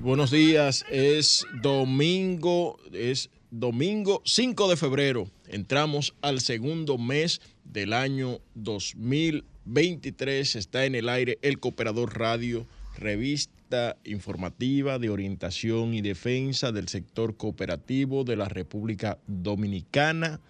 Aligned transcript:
Buenos 0.00 0.30
días. 0.30 0.84
Es 0.88 1.44
domingo, 1.60 2.78
es 2.92 3.28
domingo 3.50 4.22
5 4.24 4.68
de 4.68 4.76
febrero. 4.76 5.28
Entramos 5.48 6.14
al 6.20 6.40
segundo 6.40 6.96
mes 6.96 7.40
del 7.64 7.92
año 7.92 8.38
2023. 8.54 10.54
Está 10.54 10.84
en 10.84 10.94
el 10.94 11.08
aire 11.08 11.38
el 11.42 11.58
Cooperador 11.58 12.16
Radio, 12.16 12.68
revista 12.98 13.96
informativa 14.04 15.00
de 15.00 15.10
orientación 15.10 15.92
y 15.92 16.02
defensa 16.02 16.70
del 16.70 16.86
sector 16.86 17.36
cooperativo 17.36 18.22
de 18.22 18.36
la 18.36 18.48
República 18.48 19.18
Dominicana. 19.26 20.40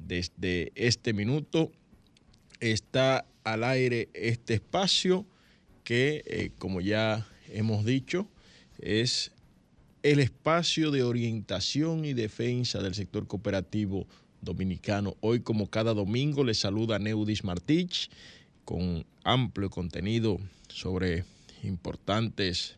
Desde 0.00 0.72
este 0.74 1.12
minuto 1.12 1.70
está 2.58 3.26
al 3.44 3.62
aire 3.62 4.08
este 4.12 4.54
espacio 4.54 5.24
que, 5.84 6.24
eh, 6.26 6.50
como 6.58 6.80
ya 6.80 7.28
hemos 7.52 7.84
dicho, 7.84 8.28
es 8.82 9.32
el 10.02 10.18
espacio 10.18 10.90
de 10.90 11.02
orientación 11.02 12.04
y 12.04 12.14
defensa 12.14 12.80
del 12.80 12.94
sector 12.94 13.26
cooperativo 13.26 14.06
dominicano. 14.40 15.16
Hoy, 15.20 15.40
como 15.40 15.68
cada 15.68 15.92
domingo, 15.92 16.44
les 16.44 16.58
saluda 16.58 16.98
Neudis 16.98 17.44
Martich 17.44 18.10
con 18.64 19.04
amplio 19.24 19.68
contenido 19.68 20.38
sobre 20.68 21.24
importantes 21.62 22.76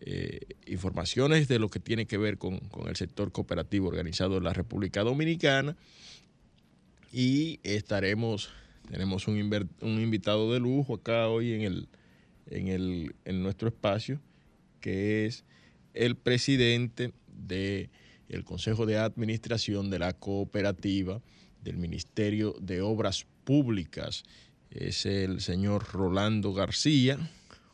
eh, 0.00 0.40
informaciones 0.66 1.48
de 1.48 1.58
lo 1.58 1.70
que 1.70 1.80
tiene 1.80 2.06
que 2.06 2.18
ver 2.18 2.38
con, 2.38 2.58
con, 2.58 2.88
el 2.88 2.96
sector 2.96 3.32
cooperativo 3.32 3.88
organizado 3.88 4.36
en 4.36 4.44
la 4.44 4.52
República 4.52 5.02
Dominicana. 5.02 5.76
Y 7.10 7.58
estaremos, 7.62 8.50
tenemos 8.90 9.26
un, 9.26 9.38
un 9.80 10.00
invitado 10.00 10.52
de 10.52 10.60
lujo 10.60 10.96
acá 10.96 11.28
hoy 11.28 11.54
en, 11.54 11.62
el, 11.62 11.88
en, 12.50 12.68
el, 12.68 13.14
en 13.24 13.42
nuestro 13.42 13.68
espacio 13.68 14.20
que 14.80 15.26
es 15.26 15.44
el 15.94 16.16
presidente 16.16 17.12
del 17.26 17.90
el 18.28 18.44
Consejo 18.44 18.86
de 18.86 18.98
Administración 18.98 19.90
de 19.90 19.98
la 19.98 20.12
Cooperativa 20.12 21.20
del 21.62 21.76
Ministerio 21.78 22.54
de 22.60 22.82
Obras 22.82 23.26
Públicas. 23.44 24.24
Es 24.70 25.06
el 25.06 25.40
señor 25.40 25.86
Rolando 25.92 26.52
García, 26.52 27.18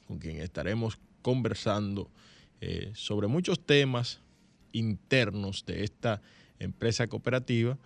con 0.06 0.18
quien 0.18 0.38
estaremos 0.38 0.98
conversando 1.22 2.10
eh, 2.60 2.92
sobre 2.94 3.26
muchos 3.26 3.64
temas 3.64 4.20
internos 4.72 5.64
de 5.66 5.84
esta 5.84 6.22
empresa 6.58 7.06
cooperativa, 7.08 7.78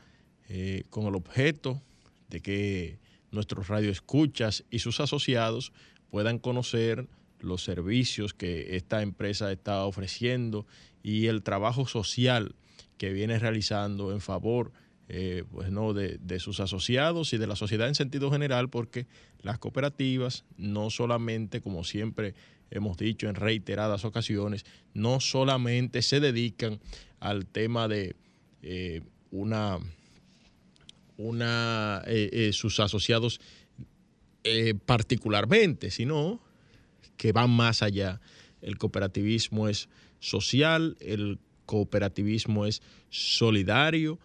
eh, 0.48 0.84
con 0.90 1.06
el 1.06 1.14
objeto 1.14 1.82
de 2.28 2.40
que 2.40 2.98
nuestros 3.30 3.68
radioescuchas 3.68 4.64
y 4.70 4.78
sus 4.78 5.00
asociados 5.00 5.72
puedan 6.10 6.38
conocer 6.38 7.08
los 7.40 7.62
servicios 7.62 8.34
que 8.34 8.76
esta 8.76 9.02
empresa 9.02 9.52
está 9.52 9.84
ofreciendo 9.84 10.66
y 11.02 11.26
el 11.26 11.42
trabajo 11.42 11.86
social 11.86 12.54
que 12.96 13.12
viene 13.12 13.38
realizando 13.38 14.12
en 14.12 14.20
favor 14.20 14.72
eh, 15.10 15.44
pues 15.50 15.70
no, 15.70 15.94
de, 15.94 16.18
de, 16.20 16.38
sus 16.38 16.60
asociados 16.60 17.32
y 17.32 17.38
de 17.38 17.46
la 17.46 17.56
sociedad 17.56 17.88
en 17.88 17.94
sentido 17.94 18.30
general, 18.30 18.68
porque 18.68 19.06
las 19.40 19.58
cooperativas 19.58 20.44
no 20.58 20.90
solamente, 20.90 21.62
como 21.62 21.82
siempre 21.82 22.34
hemos 22.70 22.98
dicho 22.98 23.26
en 23.26 23.34
reiteradas 23.34 24.04
ocasiones, 24.04 24.66
no 24.92 25.20
solamente 25.20 26.02
se 26.02 26.20
dedican 26.20 26.78
al 27.20 27.46
tema 27.46 27.88
de 27.88 28.16
eh, 28.62 29.00
una, 29.30 29.78
una 31.16 32.02
eh, 32.06 32.28
eh 32.30 32.52
sus 32.52 32.78
asociados 32.78 33.40
particularmente, 34.86 35.90
sino 35.90 36.40
que 37.18 37.32
van 37.32 37.50
más 37.50 37.82
allá. 37.82 38.22
El 38.62 38.78
cooperativismo 38.78 39.68
es 39.68 39.90
social, 40.20 40.96
el 41.00 41.38
cooperativismo 41.66 42.64
es 42.64 42.80
solidario 43.10 44.18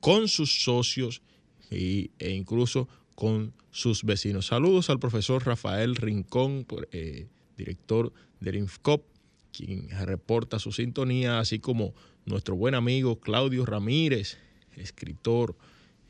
con 0.00 0.26
sus 0.26 0.64
socios 0.64 1.22
y, 1.70 2.10
e 2.18 2.30
incluso 2.30 2.88
con 3.14 3.52
sus 3.70 4.02
vecinos. 4.02 4.46
Saludos 4.46 4.90
al 4.90 4.98
profesor 4.98 5.46
Rafael 5.46 5.94
Rincón, 5.94 6.66
eh, 6.90 7.28
director 7.56 8.12
del 8.40 8.56
INFCOP, 8.56 9.04
quien 9.52 9.88
reporta 10.06 10.58
su 10.58 10.72
sintonía, 10.72 11.38
así 11.38 11.58
como 11.58 11.94
nuestro 12.24 12.56
buen 12.56 12.74
amigo 12.74 13.20
Claudio 13.20 13.66
Ramírez, 13.66 14.38
escritor, 14.76 15.56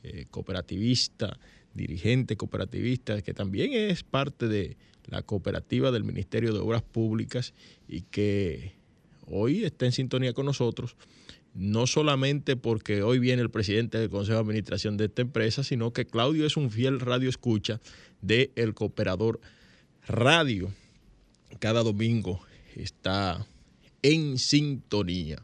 eh, 0.02 0.26
cooperativista, 0.30 1.38
dirigente 1.74 2.36
cooperativista, 2.36 3.20
que 3.22 3.34
también 3.34 3.72
es 3.72 4.02
parte 4.02 4.48
de 4.48 4.76
la 5.06 5.22
cooperativa 5.22 5.90
del 5.90 6.04
Ministerio 6.04 6.52
de 6.52 6.60
Obras 6.60 6.82
Públicas 6.82 7.54
y 7.88 8.02
que 8.02 8.72
hoy 9.26 9.64
está 9.64 9.86
en 9.86 9.92
sintonía 9.92 10.32
con 10.32 10.46
nosotros, 10.46 10.96
no 11.54 11.86
solamente 11.86 12.56
porque 12.56 13.02
hoy 13.02 13.18
viene 13.18 13.42
el 13.42 13.50
presidente 13.50 13.98
del 13.98 14.10
Consejo 14.10 14.36
de 14.36 14.42
Administración 14.42 14.96
de 14.96 15.06
esta 15.06 15.22
empresa, 15.22 15.64
sino 15.64 15.92
que 15.92 16.06
Claudio 16.06 16.46
es 16.46 16.56
un 16.56 16.70
fiel 16.70 17.00
radio 17.00 17.28
escucha 17.28 17.80
de 18.22 18.52
El 18.54 18.74
Cooperador 18.74 19.40
Radio. 20.06 20.72
Cada 21.58 21.82
domingo 21.82 22.40
está 22.76 23.46
en 24.02 24.38
sintonía. 24.38 25.42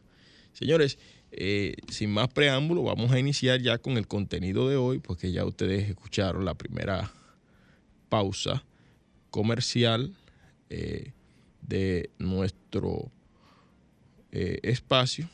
Señores, 0.52 0.98
eh, 1.32 1.74
sin 1.88 2.10
más 2.10 2.28
preámbulo, 2.28 2.82
vamos 2.82 3.10
a 3.10 3.18
iniciar 3.18 3.60
ya 3.60 3.78
con 3.78 3.96
el 3.98 4.06
contenido 4.06 4.68
de 4.68 4.76
hoy, 4.76 4.98
porque 4.98 5.32
ya 5.32 5.44
ustedes 5.44 5.88
escucharon 5.88 6.44
la 6.44 6.54
primera 6.54 7.12
pausa 8.08 8.64
comercial 9.30 10.14
eh, 10.70 11.12
de 11.62 12.10
nuestro 12.18 13.10
eh, 14.32 14.60
espacio. 14.62 15.28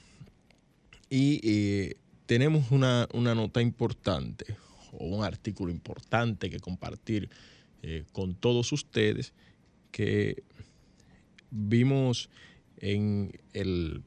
Y 1.09 1.41
eh, 1.43 1.97
tenemos 2.27 2.71
una, 2.71 3.09
una, 3.13 3.35
nota 3.35 3.61
importante 3.61 4.57
o 4.93 5.05
un 5.05 5.25
artículo 5.25 5.71
importante 5.71 6.49
que 6.51 6.61
compartir 6.61 7.29
con 8.13 8.37
todos 8.37 8.71
ustedes 8.71 9.33
que 9.91 10.45
vimos 11.51 12.31
en 12.77 13.33
el 13.53 14.05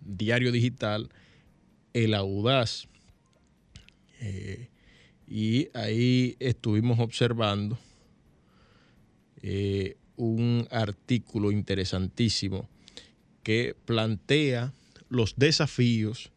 diario 0.00 0.50
digital 0.50 1.10
El 1.92 2.14
Audaz. 2.14 2.88
Y 5.28 5.68
ahí 5.74 6.36
estuvimos 6.40 6.98
observando 7.00 7.78
eh, 9.42 9.96
un 10.16 10.68
artículo 10.70 11.50
interesantísimo 11.50 12.68
que 13.42 13.74
plantea 13.86 14.74
los 15.08 15.34
desafíos 15.36 16.30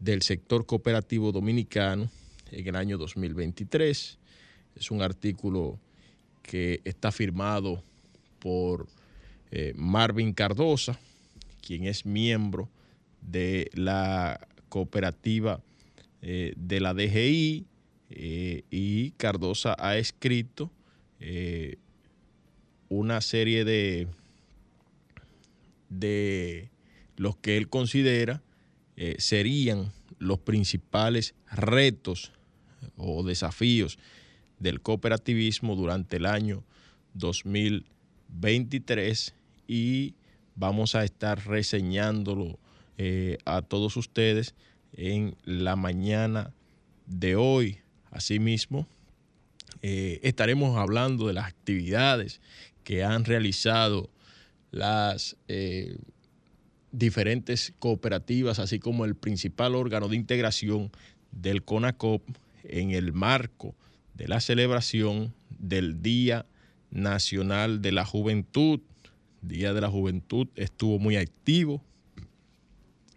del 0.00 0.22
sector 0.22 0.66
cooperativo 0.66 1.30
dominicano 1.30 2.10
en 2.50 2.66
el 2.66 2.74
año 2.74 2.98
2023. 2.98 4.18
Es 4.74 4.90
un 4.90 5.02
artículo 5.02 5.78
que 6.42 6.80
está 6.84 7.12
firmado 7.12 7.84
por 8.40 8.88
eh, 9.52 9.72
Marvin 9.76 10.32
Cardosa, 10.32 10.98
quien 11.64 11.84
es 11.84 12.04
miembro 12.04 12.68
de 13.20 13.70
la 13.74 14.48
cooperativa 14.68 15.62
eh, 16.22 16.52
de 16.56 16.80
la 16.80 16.94
DGI, 16.94 17.66
y 18.12 19.12
Cardosa 19.12 19.76
ha 19.78 19.96
escrito 19.96 20.72
una 22.90 23.22
serie 23.22 23.64
de, 23.64 24.06
de 25.88 26.68
los 27.16 27.36
que 27.36 27.56
él 27.56 27.70
considera 27.70 28.42
eh, 28.96 29.16
serían 29.18 29.90
los 30.18 30.40
principales 30.40 31.34
retos 31.50 32.32
o 32.98 33.22
desafíos 33.22 33.98
del 34.58 34.82
cooperativismo 34.82 35.76
durante 35.76 36.18
el 36.18 36.26
año 36.26 36.62
2023 37.14 39.34
y 39.66 40.12
vamos 40.54 40.94
a 40.94 41.04
estar 41.04 41.46
reseñándolo 41.46 42.58
eh, 42.98 43.38
a 43.46 43.62
todos 43.62 43.96
ustedes 43.96 44.54
en 44.92 45.34
la 45.44 45.76
mañana 45.76 46.52
de 47.06 47.36
hoy. 47.36 47.78
Asimismo, 48.10 48.86
eh, 49.82 50.20
estaremos 50.22 50.76
hablando 50.76 51.28
de 51.28 51.32
las 51.32 51.46
actividades 51.46 52.42
que 52.84 53.04
han 53.04 53.24
realizado 53.24 54.10
las 54.70 55.36
eh, 55.48 55.98
diferentes 56.92 57.72
cooperativas, 57.78 58.58
así 58.58 58.78
como 58.78 59.04
el 59.04 59.14
principal 59.14 59.74
órgano 59.74 60.08
de 60.08 60.16
integración 60.16 60.90
del 61.32 61.62
CONACOP 61.62 62.22
en 62.64 62.90
el 62.90 63.12
marco 63.12 63.74
de 64.14 64.28
la 64.28 64.40
celebración 64.40 65.34
del 65.58 66.02
Día 66.02 66.46
Nacional 66.90 67.80
de 67.82 67.92
la 67.92 68.04
Juventud. 68.04 68.80
Día 69.42 69.72
de 69.72 69.80
la 69.80 69.88
Juventud 69.88 70.48
estuvo 70.56 70.98
muy 70.98 71.16
activo. 71.16 71.82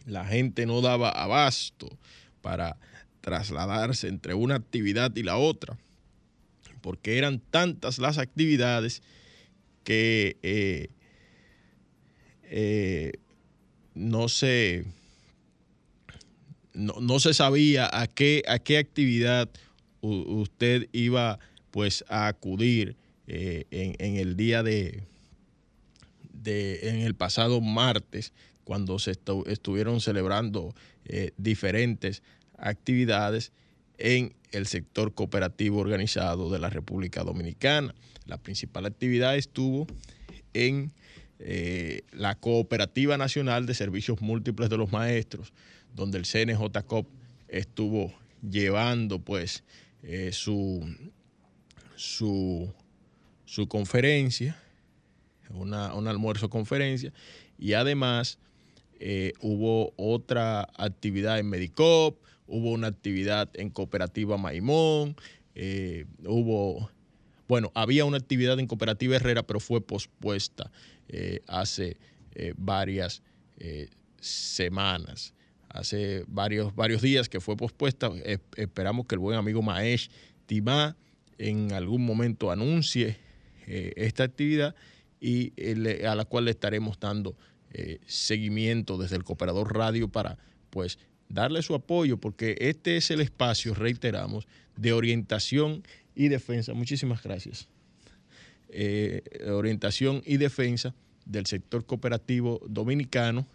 La 0.06 0.26
gente 0.26 0.66
no 0.66 0.82
daba 0.82 1.10
abasto 1.10 1.98
para 2.42 2.78
trasladarse 3.22 4.10
entre 4.10 4.34
una 4.34 4.56
actividad 4.56 5.16
y 5.16 5.24
la 5.24 5.38
otra, 5.38 5.78
porque 6.82 7.18
eran 7.18 7.40
tantas 7.40 8.00
las 8.00 8.18
actividades 8.18 9.02
que 9.84 10.38
eh, 10.44 10.90
eh, 12.44 13.14
no 13.94 14.30
se 14.30 14.86
no, 16.74 17.20
se 17.20 17.36
sabía 17.36 17.88
a 17.92 18.08
qué, 18.08 18.42
a 18.48 18.58
qué 18.58 18.80
actividad 18.80 19.48
usted 20.02 20.90
iba 20.92 21.38
pues 21.70 22.04
a 22.10 22.28
acudir 22.28 22.96
eh, 23.28 23.66
en, 23.70 24.16
el 24.16 24.36
día 24.36 24.64
de, 24.64 25.04
de, 26.34 26.90
en 26.90 27.02
el 27.02 27.14
pasado 27.14 27.62
martes, 27.62 28.34
cuando 28.64 28.98
se 28.98 29.14
estuvieron 29.46 30.02
celebrando 30.02 30.74
diferentes 31.38 32.24
actividades 32.58 33.52
en 34.00 34.34
el 34.52 34.66
sector 34.66 35.14
cooperativo 35.14 35.80
organizado 35.80 36.50
de 36.50 36.58
la 36.58 36.72
República 36.72 37.24
Dominicana. 37.24 37.94
La 38.26 38.38
principal 38.38 38.86
actividad 38.86 39.36
estuvo 39.36 39.88
en 40.54 40.92
eh, 41.40 42.04
la 42.12 42.36
Cooperativa 42.36 43.18
Nacional 43.18 43.66
de 43.66 43.74
Servicios 43.74 44.22
Múltiples 44.22 44.70
de 44.70 44.78
los 44.78 44.92
Maestros, 44.92 45.52
donde 45.94 46.18
el 46.18 46.26
CNJCOP 46.26 47.08
estuvo 47.50 48.14
llevando 48.50 49.20
pues 49.20 49.64
eh, 50.04 50.32
su, 50.32 50.88
su, 51.96 52.74
su, 53.46 53.68
conferencia, 53.68 54.58
una, 55.50 55.94
un 55.94 56.08
almuerzo 56.08 56.50
conferencia, 56.50 57.12
y 57.58 57.74
además 57.74 58.40
eh, 59.00 59.34
hubo 59.42 59.94
otra 59.98 60.70
actividad 60.78 61.40
en 61.40 61.50
Medicop, 61.50 62.18
hubo 62.48 62.72
una 62.72 62.88
actividad 62.88 63.50
en 63.56 63.70
Cooperativa 63.70 64.38
Maimón, 64.38 65.16
hubo, 66.26 66.90
bueno, 67.48 67.72
había 67.76 68.06
una 68.06 68.18
actividad 68.18 68.60
en 68.60 68.68
Cooperativa 68.68 69.16
Herrera, 69.16 69.44
pero 69.44 69.60
fue 69.60 69.82
pospuesta 69.82 70.72
eh, 71.10 71.42
hace 71.48 71.98
eh, 72.36 72.54
varias 72.58 73.22
eh, 73.58 73.90
semanas, 74.20 75.34
hace 75.70 76.24
varios, 76.28 76.74
varios 76.76 77.02
días 77.02 77.30
que 77.30 77.42
fue 77.42 77.58
pospuesta. 77.58 78.12
esperamos 78.56 79.06
que 79.06 79.16
el 79.16 79.20
buen 79.20 79.38
amigo 79.38 79.62
Maesh 79.62 80.10
Timá 80.46 80.96
en 81.38 81.74
algún 81.74 82.06
momento 82.06 82.52
anuncie 82.52 83.18
esta 83.66 84.24
actividad 84.24 84.76
y 85.22 85.54
a 86.06 86.16
la 86.16 86.26
cual 86.26 86.46
le 86.46 86.52
estaremos 86.52 87.00
dando 87.00 87.36
seguimiento 88.06 88.98
desde 88.98 89.16
el 89.16 89.24
Cooperador 89.24 89.74
Radio 89.74 90.10
para 90.10 90.38
pues 90.70 91.00
darle 91.30 91.62
su 91.62 91.76
apoyo 91.76 92.18
porque 92.18 92.56
este 92.60 92.98
es 92.98 93.10
el 93.10 93.22
espacio, 93.22 93.74
reiteramos, 93.74 94.48
de 94.76 94.94
orientación 94.94 95.84
y 96.16 96.28
defensa. 96.28 96.74
Muchísimas 96.74 97.22
gracias. 97.24 97.68
Eh, 98.76 99.22
orientación 99.52 100.24
y 100.26 100.38
defensa 100.38 100.96
del 101.26 101.46
sector 101.46 101.86
cooperativo 101.86 102.60
dominicano 102.68 103.48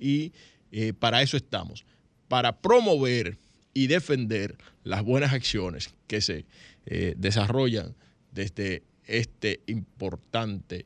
y 0.00 0.32
eh, 0.72 0.92
para 0.92 1.22
eso 1.22 1.36
estamos, 1.36 1.84
para 2.26 2.60
promover 2.60 3.38
y 3.74 3.86
defender 3.86 4.56
las 4.82 5.04
buenas 5.04 5.32
acciones 5.32 5.94
que 6.08 6.20
se 6.20 6.46
eh, 6.86 7.14
desarrollan 7.16 7.94
desde 8.32 8.82
este 9.04 9.60
importante 9.66 10.84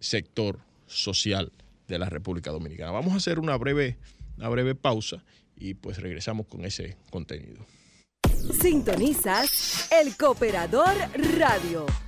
sector 0.00 0.58
social 0.86 1.52
de 1.86 1.98
la 1.98 2.08
República 2.08 2.50
Dominicana. 2.50 2.90
Vamos 2.90 3.12
a 3.12 3.16
hacer 3.16 3.38
una 3.38 3.56
breve, 3.56 3.98
una 4.36 4.48
breve 4.48 4.74
pausa 4.74 5.22
y 5.56 5.74
pues 5.74 5.98
regresamos 5.98 6.46
con 6.46 6.64
ese 6.64 6.96
contenido. 7.10 7.64
Sintonizas 8.52 9.88
El 9.90 10.16
Cooperador 10.16 10.94
Radio. 11.38 12.07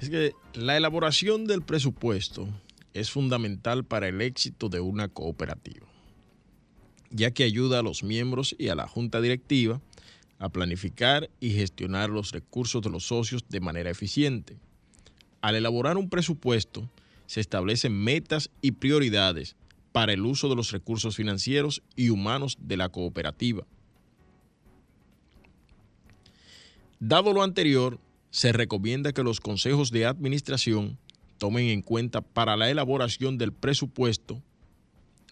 es 0.00 0.08
que 0.08 0.32
la 0.54 0.76
elaboración 0.76 1.46
del 1.46 1.62
presupuesto 1.62 2.48
es 2.94 3.10
fundamental 3.10 3.84
para 3.84 4.08
el 4.08 4.20
éxito 4.22 4.68
de 4.68 4.80
una 4.80 5.08
cooperativa, 5.08 5.86
ya 7.10 7.30
que 7.32 7.44
ayuda 7.44 7.80
a 7.80 7.82
los 7.82 8.02
miembros 8.02 8.56
y 8.58 8.68
a 8.68 8.74
la 8.74 8.88
junta 8.88 9.20
directiva 9.20 9.80
a 10.38 10.48
planificar 10.48 11.28
y 11.38 11.50
gestionar 11.50 12.08
los 12.08 12.32
recursos 12.32 12.80
de 12.80 12.88
los 12.88 13.04
socios 13.04 13.44
de 13.50 13.60
manera 13.60 13.90
eficiente. 13.90 14.56
Al 15.42 15.54
elaborar 15.54 15.98
un 15.98 16.08
presupuesto, 16.08 16.90
se 17.26 17.40
establecen 17.40 17.92
metas 17.92 18.50
y 18.62 18.72
prioridades 18.72 19.54
para 19.92 20.14
el 20.14 20.22
uso 20.24 20.48
de 20.48 20.56
los 20.56 20.72
recursos 20.72 21.14
financieros 21.14 21.82
y 21.94 22.08
humanos 22.08 22.56
de 22.58 22.78
la 22.78 22.88
cooperativa. 22.88 23.66
Dado 26.98 27.32
lo 27.32 27.42
anterior, 27.42 27.98
se 28.30 28.52
recomienda 28.52 29.12
que 29.12 29.22
los 29.22 29.40
consejos 29.40 29.90
de 29.90 30.06
administración 30.06 30.98
tomen 31.38 31.66
en 31.66 31.82
cuenta 31.82 32.20
para 32.20 32.56
la 32.56 32.70
elaboración 32.70 33.38
del 33.38 33.52
presupuesto 33.52 34.42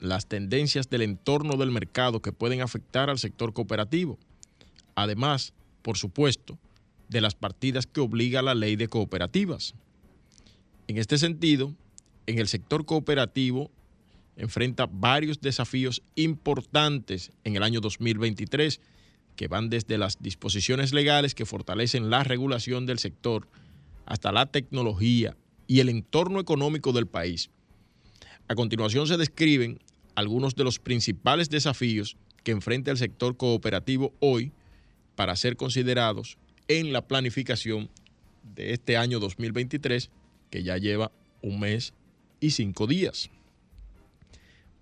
las 0.00 0.26
tendencias 0.26 0.88
del 0.90 1.02
entorno 1.02 1.56
del 1.56 1.70
mercado 1.70 2.20
que 2.22 2.32
pueden 2.32 2.60
afectar 2.60 3.10
al 3.10 3.18
sector 3.18 3.52
cooperativo. 3.52 4.18
Además, 4.94 5.52
por 5.82 5.96
supuesto, 5.96 6.58
de 7.08 7.20
las 7.20 7.34
partidas 7.34 7.86
que 7.86 8.00
obliga 8.00 8.42
la 8.42 8.54
ley 8.54 8.76
de 8.76 8.88
cooperativas. 8.88 9.74
En 10.86 10.98
este 10.98 11.18
sentido, 11.18 11.74
en 12.26 12.38
el 12.38 12.48
sector 12.48 12.84
cooperativo 12.84 13.70
enfrenta 14.36 14.86
varios 14.86 15.40
desafíos 15.40 16.02
importantes 16.14 17.32
en 17.44 17.56
el 17.56 17.62
año 17.62 17.80
2023, 17.80 18.80
que 19.38 19.46
van 19.46 19.70
desde 19.70 19.98
las 19.98 20.20
disposiciones 20.20 20.92
legales 20.92 21.36
que 21.36 21.46
fortalecen 21.46 22.10
la 22.10 22.24
regulación 22.24 22.86
del 22.86 22.98
sector 22.98 23.46
hasta 24.04 24.32
la 24.32 24.46
tecnología 24.46 25.36
y 25.68 25.78
el 25.78 25.88
entorno 25.88 26.40
económico 26.40 26.92
del 26.92 27.06
país. 27.06 27.48
A 28.48 28.56
continuación 28.56 29.06
se 29.06 29.16
describen 29.16 29.78
algunos 30.16 30.56
de 30.56 30.64
los 30.64 30.80
principales 30.80 31.50
desafíos 31.50 32.16
que 32.42 32.50
enfrenta 32.50 32.90
el 32.90 32.96
sector 32.96 33.36
cooperativo 33.36 34.12
hoy 34.18 34.50
para 35.14 35.36
ser 35.36 35.56
considerados 35.56 36.36
en 36.66 36.92
la 36.92 37.06
planificación 37.06 37.90
de 38.42 38.72
este 38.72 38.96
año 38.96 39.20
2023, 39.20 40.10
que 40.50 40.64
ya 40.64 40.78
lleva 40.78 41.12
un 41.42 41.60
mes 41.60 41.94
y 42.40 42.50
cinco 42.50 42.88
días 42.88 43.30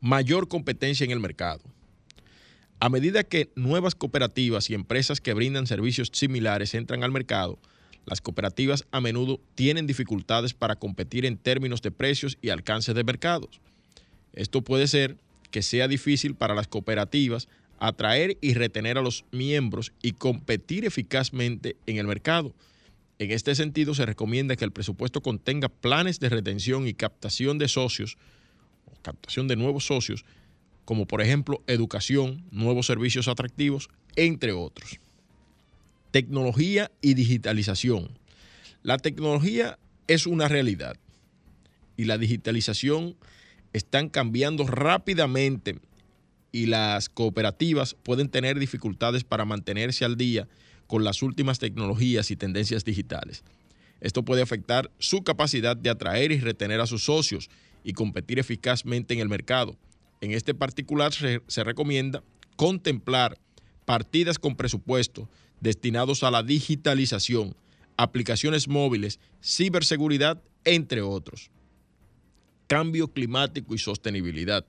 mayor 0.00 0.46
competencia 0.46 1.04
en 1.04 1.10
el 1.10 1.20
mercado. 1.20 1.60
A 2.78 2.90
medida 2.90 3.24
que 3.24 3.50
nuevas 3.56 3.94
cooperativas 3.94 4.68
y 4.68 4.74
empresas 4.74 5.20
que 5.20 5.32
brindan 5.32 5.66
servicios 5.66 6.10
similares 6.12 6.74
entran 6.74 7.02
al 7.02 7.10
mercado, 7.10 7.58
las 8.04 8.20
cooperativas 8.20 8.86
a 8.90 9.00
menudo 9.00 9.40
tienen 9.54 9.86
dificultades 9.86 10.52
para 10.52 10.76
competir 10.76 11.24
en 11.24 11.38
términos 11.38 11.80
de 11.80 11.90
precios 11.90 12.36
y 12.42 12.50
alcance 12.50 12.92
de 12.92 13.02
mercados. 13.02 13.60
Esto 14.34 14.62
puede 14.62 14.86
ser 14.88 15.16
que 15.50 15.62
sea 15.62 15.88
difícil 15.88 16.34
para 16.34 16.54
las 16.54 16.68
cooperativas 16.68 17.48
atraer 17.78 18.36
y 18.40 18.54
retener 18.54 18.98
a 18.98 19.02
los 19.02 19.24
miembros 19.32 19.92
y 20.02 20.12
competir 20.12 20.84
eficazmente 20.84 21.76
en 21.86 21.96
el 21.96 22.06
mercado. 22.06 22.54
En 23.18 23.30
este 23.30 23.54
sentido, 23.54 23.94
se 23.94 24.04
recomienda 24.04 24.56
que 24.56 24.64
el 24.64 24.72
presupuesto 24.72 25.22
contenga 25.22 25.70
planes 25.70 26.20
de 26.20 26.28
retención 26.28 26.86
y 26.86 26.92
captación 26.92 27.56
de 27.58 27.68
socios 27.68 28.18
captación 29.06 29.46
de 29.46 29.54
nuevos 29.54 29.86
socios, 29.86 30.24
como 30.86 31.06
por 31.06 31.20
ejemplo 31.20 31.62
educación, 31.66 32.44
nuevos 32.50 32.86
servicios 32.86 33.28
atractivos, 33.28 33.90
entre 34.14 34.52
otros. 34.52 34.98
Tecnología 36.12 36.90
y 37.02 37.12
digitalización. 37.12 38.18
La 38.82 38.96
tecnología 38.96 39.78
es 40.06 40.26
una 40.26 40.48
realidad 40.48 40.96
y 41.96 42.04
la 42.04 42.16
digitalización 42.16 43.16
están 43.72 44.08
cambiando 44.08 44.64
rápidamente 44.66 45.80
y 46.52 46.66
las 46.66 47.08
cooperativas 47.08 47.94
pueden 47.94 48.28
tener 48.28 48.58
dificultades 48.58 49.24
para 49.24 49.44
mantenerse 49.44 50.04
al 50.04 50.16
día 50.16 50.48
con 50.86 51.02
las 51.02 51.20
últimas 51.20 51.58
tecnologías 51.58 52.30
y 52.30 52.36
tendencias 52.36 52.84
digitales. 52.84 53.42
Esto 54.00 54.24
puede 54.24 54.40
afectar 54.40 54.92
su 54.98 55.24
capacidad 55.24 55.76
de 55.76 55.90
atraer 55.90 56.30
y 56.30 56.38
retener 56.38 56.80
a 56.80 56.86
sus 56.86 57.04
socios 57.04 57.50
y 57.82 57.92
competir 57.92 58.38
eficazmente 58.38 59.14
en 59.14 59.20
el 59.20 59.28
mercado. 59.28 59.76
En 60.20 60.32
este 60.32 60.54
particular 60.54 61.12
se, 61.12 61.42
se 61.46 61.64
recomienda 61.64 62.22
contemplar 62.56 63.38
partidas 63.84 64.38
con 64.38 64.56
presupuesto 64.56 65.28
destinados 65.60 66.22
a 66.22 66.30
la 66.30 66.42
digitalización, 66.42 67.56
aplicaciones 67.96 68.68
móviles, 68.68 69.18
ciberseguridad, 69.42 70.42
entre 70.64 71.02
otros. 71.02 71.50
Cambio 72.66 73.08
climático 73.08 73.74
y 73.74 73.78
sostenibilidad. 73.78 74.66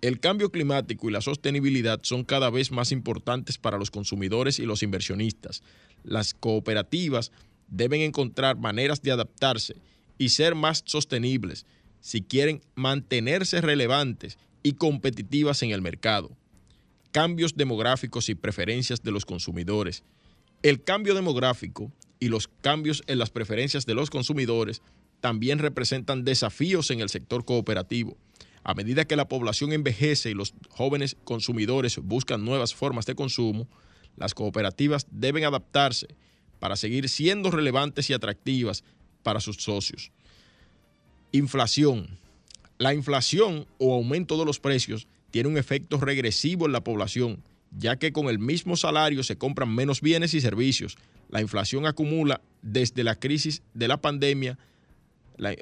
El 0.00 0.20
cambio 0.20 0.52
climático 0.52 1.08
y 1.08 1.12
la 1.12 1.20
sostenibilidad 1.20 2.00
son 2.02 2.24
cada 2.24 2.50
vez 2.50 2.70
más 2.70 2.92
importantes 2.92 3.58
para 3.58 3.78
los 3.78 3.90
consumidores 3.90 4.60
y 4.60 4.62
los 4.64 4.84
inversionistas. 4.84 5.62
Las 6.04 6.34
cooperativas 6.34 7.32
deben 7.66 8.02
encontrar 8.02 8.56
maneras 8.56 9.02
de 9.02 9.10
adaptarse 9.10 9.74
y 10.16 10.28
ser 10.28 10.54
más 10.54 10.84
sostenibles 10.86 11.66
si 12.00 12.22
quieren 12.22 12.62
mantenerse 12.76 13.60
relevantes 13.60 14.38
y 14.68 14.74
competitivas 14.74 15.62
en 15.62 15.70
el 15.70 15.80
mercado. 15.80 16.30
Cambios 17.10 17.56
demográficos 17.56 18.28
y 18.28 18.34
preferencias 18.34 19.02
de 19.02 19.10
los 19.10 19.24
consumidores. 19.24 20.04
El 20.62 20.84
cambio 20.84 21.14
demográfico 21.14 21.90
y 22.20 22.28
los 22.28 22.48
cambios 22.60 23.02
en 23.06 23.18
las 23.18 23.30
preferencias 23.30 23.86
de 23.86 23.94
los 23.94 24.10
consumidores 24.10 24.82
también 25.20 25.58
representan 25.58 26.22
desafíos 26.22 26.90
en 26.90 27.00
el 27.00 27.08
sector 27.08 27.46
cooperativo. 27.46 28.18
A 28.62 28.74
medida 28.74 29.06
que 29.06 29.16
la 29.16 29.26
población 29.26 29.72
envejece 29.72 30.32
y 30.32 30.34
los 30.34 30.52
jóvenes 30.68 31.16
consumidores 31.24 31.96
buscan 31.96 32.44
nuevas 32.44 32.74
formas 32.74 33.06
de 33.06 33.14
consumo, 33.14 33.66
las 34.16 34.34
cooperativas 34.34 35.06
deben 35.10 35.44
adaptarse 35.44 36.08
para 36.58 36.76
seguir 36.76 37.08
siendo 37.08 37.50
relevantes 37.50 38.10
y 38.10 38.12
atractivas 38.12 38.84
para 39.22 39.40
sus 39.40 39.56
socios. 39.56 40.12
Inflación. 41.32 42.18
La 42.78 42.94
inflación 42.94 43.66
o 43.78 43.94
aumento 43.94 44.38
de 44.38 44.44
los 44.44 44.60
precios 44.60 45.08
tiene 45.30 45.48
un 45.48 45.58
efecto 45.58 45.98
regresivo 45.98 46.66
en 46.66 46.72
la 46.72 46.84
población, 46.84 47.42
ya 47.76 47.96
que 47.96 48.12
con 48.12 48.28
el 48.28 48.38
mismo 48.38 48.76
salario 48.76 49.22
se 49.24 49.36
compran 49.36 49.74
menos 49.74 50.00
bienes 50.00 50.32
y 50.34 50.40
servicios. 50.40 50.96
La 51.28 51.40
inflación 51.40 51.86
acumula 51.86 52.40
desde 52.62 53.04
la 53.04 53.16
crisis 53.16 53.62
de 53.74 53.88
la 53.88 54.00
pandemia, 54.00 54.58
la, 55.36 55.52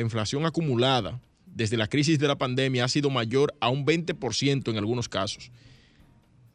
inflación 0.00 0.46
acumulada 0.46 1.20
desde 1.46 1.76
la 1.76 1.86
crisis 1.86 2.18
de 2.18 2.28
la 2.28 2.36
pandemia 2.36 2.84
ha 2.84 2.88
sido 2.88 3.10
mayor 3.10 3.54
a 3.60 3.68
un 3.68 3.86
20% 3.86 4.70
en 4.70 4.76
algunos 4.76 5.08
casos. 5.08 5.50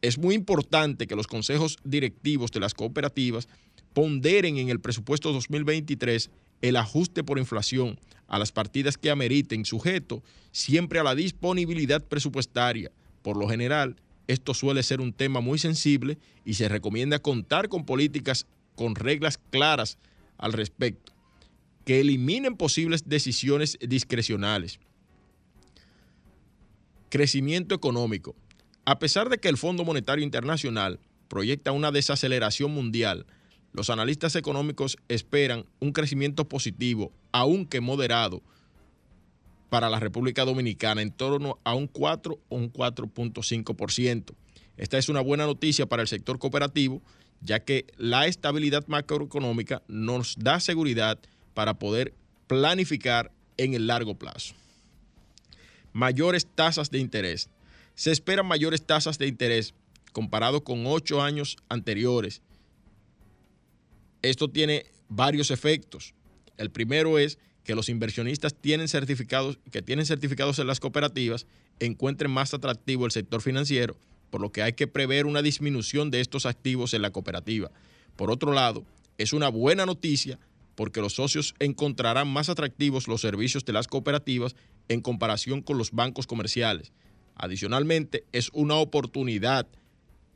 Es 0.02 0.18
muy 0.18 0.34
importante 0.34 1.06
que 1.06 1.16
los 1.16 1.26
consejos 1.26 1.78
directivos 1.84 2.50
de 2.50 2.60
las 2.60 2.74
cooperativas 2.74 3.48
ponderen 3.92 4.58
en 4.58 4.68
el 4.68 4.80
presupuesto 4.80 5.32
2023 5.32 6.30
el 6.62 6.76
ajuste 6.76 7.24
por 7.24 7.38
inflación 7.38 7.98
a 8.28 8.38
las 8.38 8.52
partidas 8.52 8.96
que 8.96 9.10
ameriten, 9.10 9.64
sujeto 9.64 10.22
siempre 10.52 10.98
a 10.98 11.02
la 11.02 11.14
disponibilidad 11.14 12.04
presupuestaria. 12.04 12.90
Por 13.22 13.36
lo 13.36 13.48
general, 13.48 13.96
esto 14.28 14.54
suele 14.54 14.82
ser 14.82 15.00
un 15.00 15.12
tema 15.12 15.40
muy 15.40 15.58
sensible 15.58 16.18
y 16.44 16.54
se 16.54 16.68
recomienda 16.68 17.18
contar 17.18 17.68
con 17.68 17.84
políticas 17.84 18.46
con 18.76 18.94
reglas 18.94 19.38
claras 19.50 19.98
al 20.38 20.52
respecto, 20.52 21.12
que 21.84 22.00
eliminen 22.00 22.56
posibles 22.56 23.08
decisiones 23.08 23.76
discrecionales. 23.80 24.78
Crecimiento 27.08 27.74
económico. 27.74 28.36
A 28.84 28.98
pesar 28.98 29.28
de 29.28 29.38
que 29.38 29.48
el 29.48 29.58
Fondo 29.58 29.84
Monetario 29.84 30.24
Internacional 30.24 31.00
proyecta 31.28 31.72
una 31.72 31.90
desaceleración 31.90 32.70
mundial, 32.70 33.26
los 33.72 33.90
analistas 33.90 34.34
económicos 34.36 34.96
esperan 35.08 35.64
un 35.78 35.92
crecimiento 35.92 36.48
positivo, 36.48 37.12
aunque 37.32 37.80
moderado, 37.80 38.42
para 39.68 39.88
la 39.88 40.00
República 40.00 40.44
Dominicana 40.44 41.00
en 41.00 41.12
torno 41.12 41.58
a 41.62 41.74
un 41.74 41.86
4 41.86 42.38
o 42.48 42.56
un 42.56 42.72
4.5%. 42.72 44.34
Esta 44.76 44.98
es 44.98 45.08
una 45.08 45.20
buena 45.20 45.46
noticia 45.46 45.86
para 45.86 46.02
el 46.02 46.08
sector 46.08 46.38
cooperativo, 46.38 47.00
ya 47.40 47.60
que 47.60 47.86
la 47.96 48.26
estabilidad 48.26 48.86
macroeconómica 48.88 49.82
nos 49.86 50.36
da 50.38 50.58
seguridad 50.58 51.18
para 51.54 51.78
poder 51.78 52.14
planificar 52.48 53.30
en 53.56 53.74
el 53.74 53.86
largo 53.86 54.16
plazo. 54.16 54.54
Mayores 55.92 56.46
tasas 56.46 56.90
de 56.90 56.98
interés. 56.98 57.48
Se 57.94 58.10
esperan 58.10 58.46
mayores 58.46 58.82
tasas 58.82 59.18
de 59.18 59.28
interés 59.28 59.74
comparado 60.12 60.64
con 60.64 60.86
ocho 60.86 61.22
años 61.22 61.56
anteriores 61.68 62.42
esto 64.22 64.50
tiene 64.50 64.86
varios 65.08 65.50
efectos. 65.50 66.14
El 66.56 66.70
primero 66.70 67.18
es 67.18 67.38
que 67.64 67.74
los 67.74 67.88
inversionistas 67.88 68.54
tienen 68.54 68.88
certificados, 68.88 69.58
que 69.70 69.82
tienen 69.82 70.06
certificados 70.06 70.58
en 70.58 70.66
las 70.66 70.80
cooperativas 70.80 71.46
encuentren 71.78 72.30
más 72.30 72.54
atractivo 72.54 73.06
el 73.06 73.12
sector 73.12 73.42
financiero, 73.42 73.96
por 74.30 74.40
lo 74.40 74.52
que 74.52 74.62
hay 74.62 74.74
que 74.74 74.86
prever 74.86 75.26
una 75.26 75.42
disminución 75.42 76.10
de 76.10 76.20
estos 76.20 76.46
activos 76.46 76.94
en 76.94 77.02
la 77.02 77.10
cooperativa. 77.10 77.70
Por 78.16 78.30
otro 78.30 78.52
lado, 78.52 78.84
es 79.18 79.32
una 79.32 79.48
buena 79.48 79.86
noticia 79.86 80.38
porque 80.74 81.00
los 81.00 81.14
socios 81.14 81.54
encontrarán 81.58 82.28
más 82.28 82.48
atractivos 82.48 83.08
los 83.08 83.20
servicios 83.20 83.64
de 83.64 83.72
las 83.72 83.86
cooperativas 83.86 84.54
en 84.88 85.00
comparación 85.00 85.62
con 85.62 85.78
los 85.78 85.90
bancos 85.90 86.26
comerciales. 86.26 86.92
Adicionalmente, 87.34 88.24
es 88.32 88.50
una 88.52 88.76
oportunidad 88.76 89.66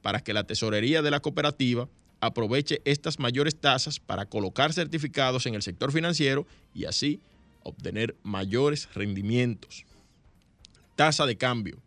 para 0.03 0.21
que 0.21 0.35
la 0.35 0.45
tesorería 0.47 1.03
de 1.03 1.11
la 1.11 1.21
cooperativa 1.21 1.89
aproveche 2.27 2.81
estas 2.85 3.19
mayores 3.19 3.57
tasas 3.57 4.01
para 4.01 4.27
colocar 4.27 4.73
certificados 4.73 5.47
en 5.47 5.55
el 5.55 5.63
sector 5.63 5.93
financiero 5.93 6.47
y 6.75 6.85
así 6.85 7.21
obtener 7.63 8.17
mayores 8.23 8.89
rendimientos. 8.95 9.85
Tasa 10.97 11.27
de 11.27 11.37
cambio. 11.37 11.79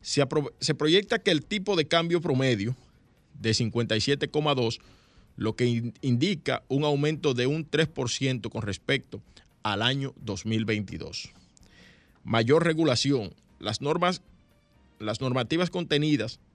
Se, 0.00 0.24
proyecta 0.74 1.18
que 1.18 1.30
el 1.30 1.44
tipo 1.44 1.74
de 1.74 1.88
cambio 1.88 2.20
promedio 2.20 2.76
de 3.40 3.50
57,2, 3.50 4.78
lo 5.36 5.56
que 5.56 5.92
indica 6.00 6.62
un 6.68 6.84
aumento 6.84 7.34
de 7.34 7.46
un 7.46 7.68
3% 7.68 8.48
con 8.50 8.62
respecto 8.62 9.20
al 9.62 9.82
año 9.82 10.14
2022. 10.20 11.30
Mayor 12.24 12.64
regulación. 12.64 13.34
Las 13.58 13.80
normas, 13.80 14.22
las 14.98 15.20
normativas 15.20 15.70
contenidas 15.70 16.38
en 16.38 16.45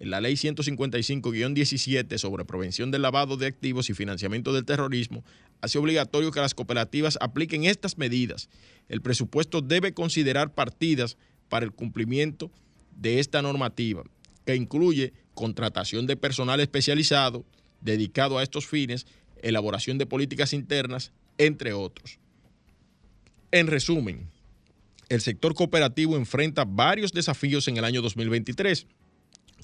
la 0.00 0.20
ley 0.20 0.34
155-17 0.34 2.18
sobre 2.18 2.44
prevención 2.44 2.90
del 2.90 3.02
lavado 3.02 3.36
de 3.36 3.46
activos 3.46 3.90
y 3.90 3.94
financiamiento 3.94 4.52
del 4.52 4.64
terrorismo, 4.64 5.24
hace 5.60 5.78
obligatorio 5.78 6.30
que 6.30 6.40
las 6.40 6.54
cooperativas 6.54 7.18
apliquen 7.20 7.64
estas 7.64 7.98
medidas. 7.98 8.48
El 8.88 9.02
presupuesto 9.02 9.60
debe 9.60 9.94
considerar 9.94 10.54
partidas 10.54 11.16
para 11.48 11.64
el 11.64 11.72
cumplimiento 11.72 12.50
de 12.96 13.18
esta 13.18 13.42
normativa, 13.42 14.04
que 14.44 14.54
incluye 14.54 15.12
contratación 15.34 16.06
de 16.06 16.16
personal 16.16 16.60
especializado 16.60 17.44
dedicado 17.80 18.38
a 18.38 18.42
estos 18.42 18.66
fines, 18.66 19.06
elaboración 19.42 19.98
de 19.98 20.06
políticas 20.06 20.52
internas, 20.52 21.12
entre 21.38 21.72
otros. 21.72 22.18
En 23.50 23.66
resumen, 23.66 24.28
el 25.08 25.20
sector 25.20 25.54
cooperativo 25.54 26.16
enfrenta 26.16 26.64
varios 26.64 27.12
desafíos 27.12 27.66
en 27.68 27.78
el 27.78 27.84
año 27.84 28.02
2023 28.02 28.86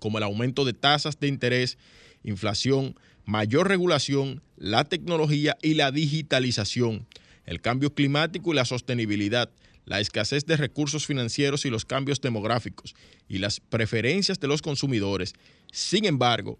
como 0.04 0.18
el 0.18 0.24
aumento 0.24 0.66
de 0.66 0.74
tasas 0.74 1.18
de 1.18 1.28
interés, 1.28 1.78
inflación, 2.24 2.94
mayor 3.24 3.68
regulación, 3.68 4.42
la 4.58 4.84
tecnología 4.84 5.56
y 5.62 5.72
la 5.72 5.90
digitalización, 5.90 7.06
el 7.46 7.62
cambio 7.62 7.94
climático 7.94 8.52
y 8.52 8.54
la 8.54 8.66
sostenibilidad, 8.66 9.50
la 9.86 10.00
escasez 10.00 10.44
de 10.44 10.58
recursos 10.58 11.06
financieros 11.06 11.64
y 11.64 11.70
los 11.70 11.86
cambios 11.86 12.20
demográficos 12.20 12.94
y 13.30 13.38
las 13.38 13.60
preferencias 13.60 14.38
de 14.40 14.46
los 14.46 14.60
consumidores. 14.60 15.32
Sin 15.72 16.04
embargo, 16.04 16.58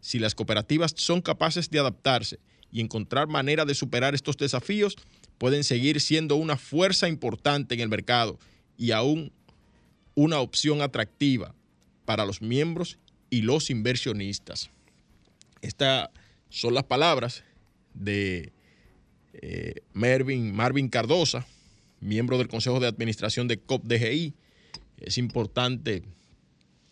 si 0.00 0.18
las 0.18 0.34
cooperativas 0.34 0.94
son 0.96 1.20
capaces 1.20 1.68
de 1.68 1.80
adaptarse 1.80 2.38
y 2.72 2.80
encontrar 2.80 3.28
manera 3.28 3.66
de 3.66 3.74
superar 3.74 4.14
estos 4.14 4.38
desafíos, 4.38 4.96
pueden 5.36 5.64
seguir 5.64 6.00
siendo 6.00 6.36
una 6.36 6.56
fuerza 6.56 7.08
importante 7.08 7.74
en 7.74 7.80
el 7.80 7.90
mercado 7.90 8.38
y 8.78 8.92
aún 8.92 9.32
una 10.14 10.38
opción 10.40 10.80
atractiva 10.80 11.54
para 12.10 12.26
los 12.26 12.42
miembros 12.42 12.98
y 13.30 13.42
los 13.42 13.70
inversionistas. 13.70 14.68
Estas 15.62 16.08
son 16.48 16.74
las 16.74 16.82
palabras 16.82 17.44
de 17.94 18.52
eh, 19.34 19.74
Marvin, 19.92 20.88
Cardosa, 20.88 21.46
miembro 22.00 22.36
del 22.36 22.48
Consejo 22.48 22.80
de 22.80 22.88
Administración 22.88 23.46
de 23.46 23.58
COPDGI. 23.58 24.34
Es 24.98 25.18
importante 25.18 26.02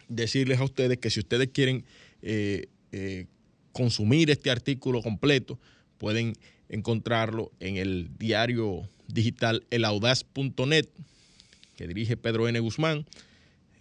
decirles 0.06 0.60
a 0.60 0.64
ustedes 0.64 0.98
que 0.98 1.10
si 1.10 1.18
ustedes 1.18 1.48
quieren 1.48 1.84
eh, 2.22 2.68
eh, 2.92 3.26
consumir 3.72 4.30
este 4.30 4.52
artículo 4.52 5.02
completo, 5.02 5.58
pueden 5.98 6.34
encontrarlo 6.68 7.50
en 7.58 7.76
el 7.76 8.08
diario 8.20 8.88
digital 9.08 9.66
elaudaz.net 9.72 10.86
que 11.74 11.88
dirige 11.88 12.16
Pedro 12.16 12.46
N. 12.46 12.60
Guzmán, 12.60 13.04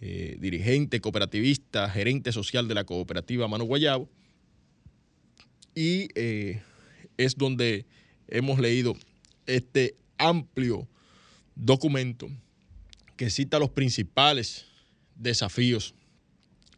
eh, 0.00 0.36
dirigente 0.38 1.00
cooperativista, 1.00 1.90
gerente 1.90 2.32
social 2.32 2.68
de 2.68 2.74
la 2.74 2.84
cooperativa 2.84 3.48
Mano 3.48 3.64
Guayabo. 3.64 4.08
Y 5.74 6.08
eh, 6.14 6.62
es 7.16 7.36
donde 7.36 7.84
hemos 8.28 8.60
leído 8.60 8.94
este 9.46 9.96
amplio 10.18 10.88
documento 11.54 12.28
que 13.16 13.30
cita 13.30 13.58
los 13.58 13.70
principales 13.70 14.66
desafíos 15.16 15.94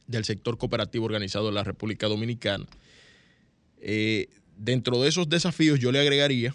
del 0.06 0.24
sector 0.24 0.58
cooperativo 0.58 1.04
organizado 1.04 1.48
en 1.48 1.54
la 1.54 1.64
República 1.64 2.08
Dominicana. 2.08 2.66
Eh, 3.80 4.28
dentro 4.56 5.00
de 5.00 5.08
esos 5.08 5.28
desafíos 5.28 5.78
yo 5.78 5.92
le 5.92 6.00
agregaría, 6.00 6.54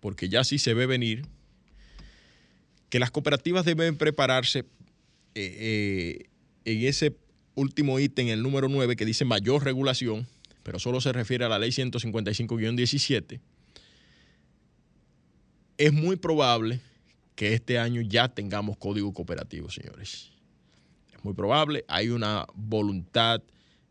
porque 0.00 0.28
ya 0.28 0.44
sí 0.44 0.58
se 0.58 0.74
ve 0.74 0.86
venir, 0.86 1.26
que 2.90 2.98
las 2.98 3.10
cooperativas 3.10 3.64
deben 3.64 3.96
prepararse 3.96 4.64
eh, 5.40 5.56
eh, 5.60 6.28
en 6.64 6.84
ese 6.84 7.16
último 7.54 8.00
ítem, 8.00 8.26
el 8.28 8.42
número 8.42 8.68
9, 8.68 8.96
que 8.96 9.04
dice 9.04 9.24
mayor 9.24 9.64
regulación, 9.64 10.26
pero 10.64 10.80
solo 10.80 11.00
se 11.00 11.12
refiere 11.12 11.44
a 11.44 11.48
la 11.48 11.60
ley 11.60 11.70
155-17, 11.70 13.38
es 15.76 15.92
muy 15.92 16.16
probable 16.16 16.80
que 17.36 17.54
este 17.54 17.78
año 17.78 18.00
ya 18.00 18.28
tengamos 18.28 18.76
código 18.78 19.14
cooperativo, 19.14 19.70
señores. 19.70 20.32
Es 21.14 21.22
muy 21.22 21.34
probable, 21.34 21.84
hay 21.86 22.08
una 22.08 22.44
voluntad 22.54 23.40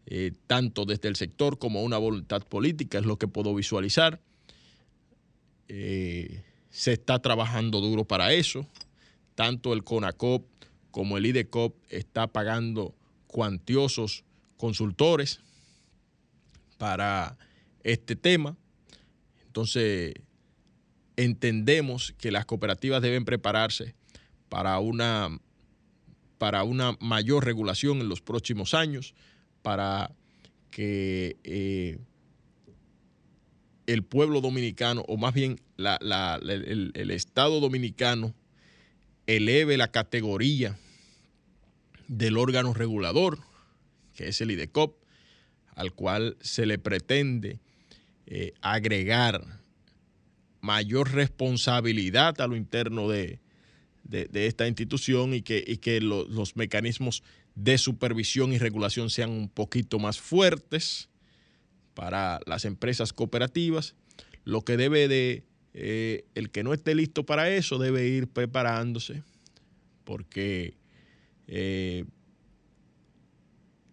eh, 0.05 0.33
tanto 0.47 0.83
desde 0.83 1.07
el 1.07 1.15
sector 1.15 1.57
como 1.57 1.81
una 1.81 1.97
voluntad 1.97 2.41
política, 2.41 2.97
es 2.99 3.05
lo 3.05 3.17
que 3.17 3.29
puedo 3.29 3.55
visualizar. 3.55 4.19
se 5.67 6.91
está 6.91 7.19
trabajando 7.19 7.79
duro 7.79 8.03
para 8.03 8.33
eso 8.33 8.67
tanto 9.37 9.73
el 9.73 9.83
CONACOP 9.83 10.43
como 10.97 11.19
el 11.19 11.27
IDECOP 11.27 11.75
está 11.89 12.25
pagando 12.25 12.95
cuantiosos 13.27 14.23
consultores 14.57 15.41
para 16.79 17.37
este 17.83 18.15
tema. 18.15 18.57
Entonces, 19.45 20.15
entendemos 21.15 22.15
que 22.17 22.31
las 22.31 22.47
cooperativas 22.47 23.03
deben 23.03 23.25
prepararse 23.25 23.93
para 24.49 24.79
una, 24.79 25.39
para 26.39 26.63
una 26.63 26.97
mayor 26.99 27.45
regulación 27.45 27.99
en 28.01 28.09
los 28.09 28.21
próximos 28.21 28.73
años, 28.73 29.13
para 29.61 30.09
que 30.71 31.37
eh, 31.43 31.99
el 33.85 34.01
pueblo 34.01 34.41
dominicano, 34.41 35.05
o 35.07 35.15
más 35.15 35.35
bien 35.35 35.61
el 35.77 37.11
Estado 37.11 37.59
dominicano, 37.59 38.33
eleve 39.27 39.77
la 39.77 39.91
categoría 39.91 40.75
del 42.07 42.37
órgano 42.37 42.73
regulador, 42.73 43.39
que 44.15 44.29
es 44.29 44.41
el 44.41 44.51
IDECOP, 44.51 44.97
al 45.75 45.93
cual 45.93 46.37
se 46.41 46.65
le 46.65 46.79
pretende 46.79 47.59
eh, 48.25 48.53
agregar 48.61 49.43
mayor 50.61 51.11
responsabilidad 51.11 52.41
a 52.41 52.47
lo 52.47 52.55
interno 52.55 53.07
de, 53.07 53.39
esta 54.09 54.67
institución 54.67 55.33
y 55.33 55.41
que, 55.41 55.63
que 55.79 56.01
los 56.01 56.55
mecanismos 56.55 57.23
de 57.55 57.77
supervisión 57.77 58.53
y 58.53 58.57
regulación 58.57 59.09
sean 59.09 59.31
un 59.31 59.49
poquito 59.49 59.99
más 59.99 60.19
fuertes 60.19 61.09
para 61.93 62.39
las 62.45 62.65
empresas 62.65 63.11
cooperativas, 63.11 63.95
lo 64.45 64.61
que 64.61 64.77
debe 64.77 65.07
de 65.07 65.43
eh, 65.73 66.25
el 66.35 66.49
que 66.49 66.63
no 66.63 66.73
esté 66.73 66.95
listo 66.95 67.25
para 67.25 67.49
eso 67.49 67.77
debe 67.77 68.07
ir 68.07 68.27
preparándose 68.27 69.23
porque 70.03 70.73
eh, 71.47 72.05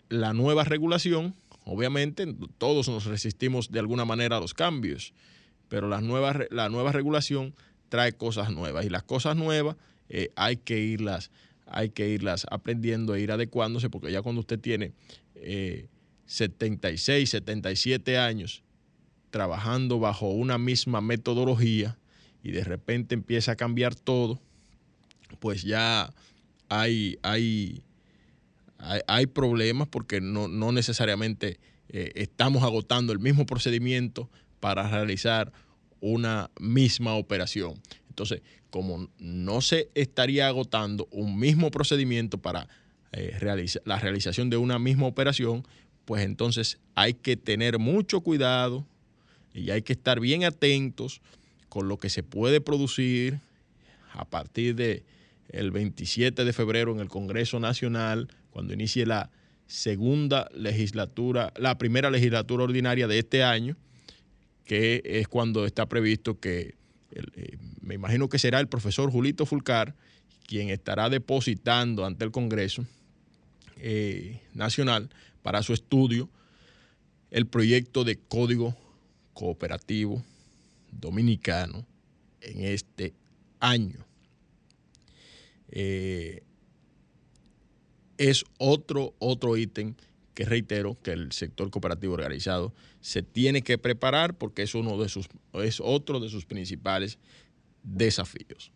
la 0.08 0.32
nueva 0.32 0.64
regulación, 0.64 1.34
obviamente 1.64 2.26
todos 2.58 2.88
nos 2.88 3.06
resistimos 3.06 3.70
de 3.70 3.78
alguna 3.78 4.04
manera 4.04 4.36
a 4.36 4.40
los 4.40 4.54
cambios, 4.54 5.12
pero 5.68 5.88
la 5.88 6.00
nueva, 6.00 6.46
la 6.50 6.68
nueva 6.68 6.92
regulación 6.92 7.54
trae 7.88 8.12
cosas 8.12 8.50
nuevas 8.50 8.84
y 8.84 8.90
las 8.90 9.02
cosas 9.02 9.36
nuevas 9.36 9.76
eh, 10.08 10.30
hay 10.36 10.56
que 10.56 10.78
irlas 10.78 11.30
hay 11.66 11.88
que 11.88 12.10
irlas 12.10 12.46
aprendiendo 12.50 13.14
e 13.14 13.22
ir 13.22 13.32
adecuándose 13.32 13.88
porque 13.88 14.12
ya 14.12 14.20
cuando 14.20 14.40
usted 14.40 14.60
tiene 14.60 14.92
76, 16.26 17.30
77 17.30 18.18
años 18.18 18.62
trabajando 19.30 19.98
bajo 19.98 20.28
una 20.30 20.58
misma 20.58 21.00
metodología 21.00 21.98
y 22.44 22.52
de 22.52 22.62
repente 22.62 23.14
empieza 23.14 23.52
a 23.52 23.56
cambiar 23.56 23.94
todo, 23.94 24.40
pues 25.40 25.62
ya 25.62 26.14
hay, 26.80 27.18
hay, 27.22 27.82
hay, 29.06 29.26
problemas 29.26 29.88
porque 29.88 30.20
no, 30.20 30.48
necesariamente 30.72 31.58
eh, 31.88 32.12
estamos 32.14 32.62
agotando 32.62 33.12
el 33.12 33.18
mismo 33.18 33.46
procedimiento 33.46 34.30
para 34.60 34.88
realizar 34.88 35.52
una 36.00 36.50
misma 36.58 37.14
operación. 37.14 37.74
Entonces, 38.08 38.42
como 38.70 39.08
no 39.18 39.60
se 39.60 39.88
estaría 39.94 40.48
agotando 40.48 41.08
un 41.10 41.38
mismo 41.38 41.70
procedimiento 41.70 42.38
para 42.38 42.68
eh, 43.12 43.38
la 43.84 43.98
realización 43.98 44.50
de 44.50 44.56
una 44.56 44.78
misma 44.78 45.06
operación, 45.06 45.66
pues 46.04 46.24
entonces 46.24 46.78
hay 46.94 47.14
que 47.14 47.36
tener 47.36 47.78
mucho 47.78 48.20
cuidado 48.20 48.84
y 49.52 49.70
hay 49.70 49.82
que 49.82 49.92
estar 49.92 50.20
bien 50.20 50.44
atentos 50.44 51.20
con 51.68 51.88
lo 51.88 51.98
que 51.98 52.10
se 52.10 52.22
puede 52.22 52.60
producir 52.60 53.40
a 54.12 54.24
partir 54.24 54.74
de 54.74 55.04
el 55.48 55.70
27 55.70 56.44
de 56.44 56.52
febrero 56.52 56.92
en 56.92 57.00
el 57.00 57.08
Congreso 57.08 57.60
Nacional, 57.60 58.28
cuando 58.50 58.74
inicie 58.74 59.06
la 59.06 59.30
segunda 59.66 60.48
legislatura, 60.54 61.52
la 61.56 61.78
primera 61.78 62.10
legislatura 62.10 62.64
ordinaria 62.64 63.06
de 63.06 63.18
este 63.18 63.42
año, 63.42 63.76
que 64.64 65.02
es 65.04 65.28
cuando 65.28 65.66
está 65.66 65.86
previsto 65.86 66.38
que, 66.38 66.74
eh, 67.12 67.56
me 67.80 67.94
imagino 67.94 68.28
que 68.28 68.38
será 68.38 68.60
el 68.60 68.68
profesor 68.68 69.10
Julito 69.10 69.46
Fulcar 69.46 69.94
quien 70.46 70.70
estará 70.70 71.08
depositando 71.08 72.04
ante 72.04 72.24
el 72.24 72.30
Congreso 72.30 72.84
eh, 73.78 74.40
Nacional 74.54 75.10
para 75.42 75.62
su 75.62 75.72
estudio 75.72 76.28
el 77.30 77.46
proyecto 77.46 78.04
de 78.04 78.16
código 78.16 78.76
cooperativo 79.32 80.22
dominicano 80.92 81.84
en 82.40 82.64
este 82.64 83.12
año. 83.58 83.98
Eh, 85.76 86.44
es 88.16 88.44
otro, 88.58 89.16
otro 89.18 89.56
ítem 89.56 89.96
que 90.34 90.44
reitero 90.44 90.96
que 91.02 91.10
el 91.10 91.32
sector 91.32 91.68
cooperativo 91.70 92.14
organizado 92.14 92.72
se 93.00 93.22
tiene 93.22 93.62
que 93.62 93.76
preparar 93.76 94.38
porque 94.38 94.62
es, 94.62 94.76
uno 94.76 94.96
de 95.02 95.08
sus, 95.08 95.28
es 95.54 95.80
otro 95.80 96.20
de 96.20 96.28
sus 96.28 96.46
principales 96.46 97.18
desafíos. 97.82 98.70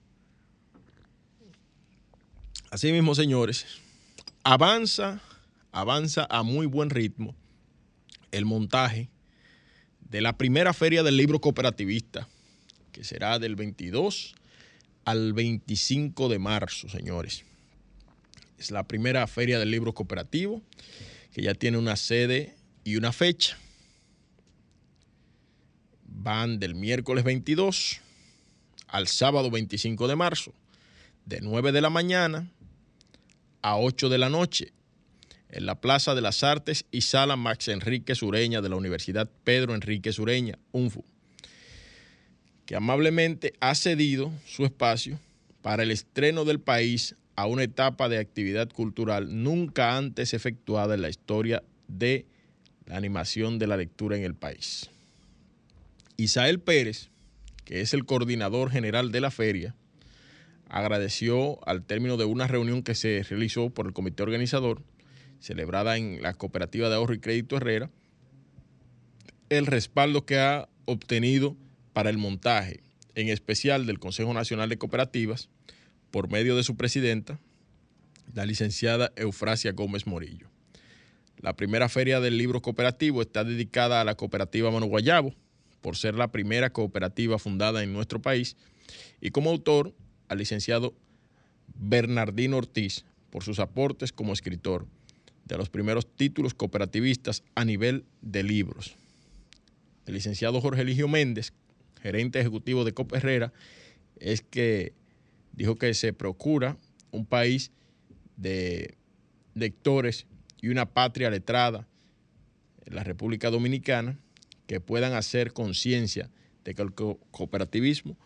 Asimismo, 2.71 3.15
señores, 3.15 3.65
avanza, 4.43 5.23
avanza 5.71 6.27
a 6.29 6.43
muy 6.43 6.67
buen 6.67 6.91
ritmo 6.91 7.37
el 8.33 8.45
montaje 8.45 9.09
de 10.01 10.21
la 10.21 10.37
primera 10.37 10.75
feria 10.75 11.05
del 11.05 11.17
libro 11.17 11.41
cooperativista, 11.41 12.29
que 12.91 13.05
será 13.05 13.39
del 13.39 13.55
22 13.55 14.35
al 15.09 15.33
25 15.33 16.29
de 16.29 16.39
marzo, 16.39 16.87
señores. 16.91 17.43
Es 18.59 18.71
la 18.71 18.87
primera 18.87 19.27
feria 19.27 19.59
del 19.59 19.71
libro 19.71 19.95
cooperativo, 19.95 20.61
que 21.33 21.41
ya 21.41 21.55
tiene 21.55 21.79
una 21.79 21.97
sede 21.97 22.57
y 22.85 22.97
una 22.97 23.13
fecha. 23.13 23.57
Van 26.05 26.59
del 26.59 26.75
miércoles 26.75 27.25
22 27.25 28.03
al 28.87 29.09
sábado 29.09 29.51
25 29.51 30.09
de 30.09 30.17
marzo, 30.17 30.53
de 31.25 31.41
9 31.41 31.73
de 31.73 31.81
la 31.81 31.89
mañana 31.89 32.51
a 33.63 33.79
8 33.79 34.11
de 34.11 34.19
la 34.19 34.29
noche 34.29 34.75
en 35.49 35.65
la 35.65 35.81
Plaza 35.81 36.15
de 36.15 36.21
las 36.21 36.45
Artes 36.45 36.85
y 36.91 37.01
Sala 37.01 37.37
Max 37.37 37.69
Enrique 37.69 38.15
Sureña 38.15 38.61
de 38.61 38.69
la 38.69 38.77
Universidad 38.77 39.31
Pedro 39.45 39.75
Enrique 39.75 40.13
Sureña, 40.13 40.59
UNFU, 40.73 41.03
que 42.69 42.77
amablemente 42.77 43.55
ha 43.61 43.75
cedido 43.75 44.31
su 44.45 44.67
espacio 44.67 45.19
para 45.63 45.85
el 45.85 45.91
estreno 45.91 46.45
del 46.45 46.61
país 46.61 47.17
a 47.35 47.47
una 47.47 47.63
etapa 47.63 48.11
de 48.11 48.19
actividad 48.19 48.69
cultural 48.69 49.43
nunca 49.43 49.97
antes 49.97 50.35
efectuada 50.35 50.95
en 50.95 51.01
la 51.01 51.09
historia 51.09 51.63
de 51.87 52.27
la 52.85 52.99
animación 52.99 53.59
de 53.59 53.69
la 53.69 53.79
lectura 53.79 54.19
en 54.19 54.23
el 54.23 54.35
país. 54.35 54.91
Isael 56.19 56.61
Pérez, 56.61 57.09
que 57.65 57.81
es 57.81 57.95
el 57.95 58.05
coordinador 58.05 58.71
general 58.71 59.13
de 59.13 59.23
la 59.23 59.31
feria, 59.31 59.75
agradeció 60.69 61.67
al 61.67 61.87
término 61.87 62.19
de 62.19 62.27
una 62.27 62.49
reunión 62.49 62.83
que 62.83 62.95
se 62.95 63.23
realizó 63.23 63.71
por 63.71 63.87
el 63.87 63.95
comité 63.95 64.23
organizador 64.23 64.83
celebrada 65.41 65.97
en 65.97 66.21
la 66.21 66.35
Cooperativa 66.35 66.91
de 66.91 66.97
Ahorro 66.97 67.15
y 67.15 67.21
Crédito 67.21 67.57
Herrera, 67.57 67.89
el 69.49 69.65
respaldo 69.65 70.27
que 70.27 70.39
ha 70.39 70.69
obtenido 70.85 71.57
para 71.99 72.11
el 72.11 72.19
montaje, 72.19 72.79
en 73.17 73.29
especial 73.29 73.85
del 73.85 73.99
Consejo 73.99 74.33
Nacional 74.33 74.69
de 74.69 74.79
Cooperativas, 74.79 75.49
por 76.13 76.31
medio 76.31 76.55
de 76.55 76.63
su 76.63 76.77
presidenta, 76.77 77.41
la 78.33 78.47
licenciada 78.47 79.11
Eufrasia 79.17 79.73
Gómez 79.73 80.07
Morillo. 80.07 80.49
La 81.39 81.57
primera 81.57 81.89
feria 81.89 82.21
del 82.21 82.39
libro 82.39 82.63
cooperativo 82.63 83.21
está 83.21 83.43
dedicada 83.43 84.01
a 84.01 84.05
la 84.05 84.15
cooperativa 84.15 84.71
Mano 84.71 84.87
Guayabo, 84.87 85.35
por 85.81 85.97
ser 85.97 86.15
la 86.15 86.31
primera 86.31 86.71
cooperativa 86.71 87.37
fundada 87.37 87.83
en 87.83 87.93
nuestro 87.93 88.23
país, 88.23 88.57
y 89.21 89.31
como 89.31 89.51
autor 89.51 89.93
al 90.29 90.39
licenciado 90.39 90.95
Bernardino 91.75 92.59
Ortiz, 92.59 93.07
por 93.31 93.43
sus 93.43 93.59
aportes 93.59 94.13
como 94.13 94.33
escritor 94.33 94.87
de 95.47 95.59
los 95.59 95.69
primeros 95.69 96.07
títulos 96.07 96.55
cooperativistas 96.55 97.43
a 97.57 97.65
nivel 97.65 98.05
de 98.23 98.45
libros. 98.45 98.95
El 100.07 100.15
licenciado 100.15 100.61
Jorge 100.61 100.83
Eligio 100.83 101.09
Méndez, 101.09 101.53
gerente 101.99 102.41
ejecutivo 102.41 102.85
de 102.85 102.93
Cop 102.93 103.13
Herrera, 103.15 103.53
es 104.19 104.43
que 104.43 104.93
dijo 105.53 105.77
que 105.77 105.95
se 105.95 106.13
procura 106.13 106.77
un 107.11 107.27
país 107.27 107.73
de 108.37 108.95
lectores 109.55 110.27
y 110.61 110.69
una 110.69 110.87
patria 110.87 111.31
letrada 111.31 111.87
la 112.91 113.05
República 113.05 113.51
Dominicana 113.51 114.19
que 114.67 114.81
puedan 114.81 115.15
hacer 115.15 115.53
conciencia 115.53 116.31
de 116.65 116.75
que 116.75 116.83
el 116.83 116.93
cooperativismo 116.93 118.17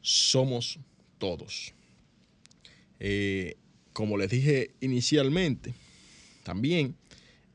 somos 0.00 0.78
todos. 1.18 1.74
Eh, 3.00 3.56
como 3.92 4.16
les 4.16 4.30
dije 4.30 4.70
inicialmente, 4.80 5.74
también 6.42 6.96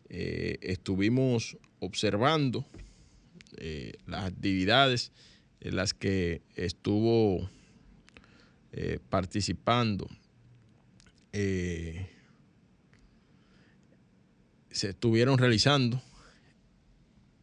eh, 0.10 0.58
estuvimos 0.62 1.58
observando 1.80 2.66
eh, 3.58 3.94
las 4.06 4.26
actividades 4.26 5.12
en 5.62 5.76
las 5.76 5.94
que 5.94 6.42
estuvo 6.56 7.50
participando 9.10 10.08
se 14.72 14.90
estuvieron 14.90 15.38
realizando 15.38 16.02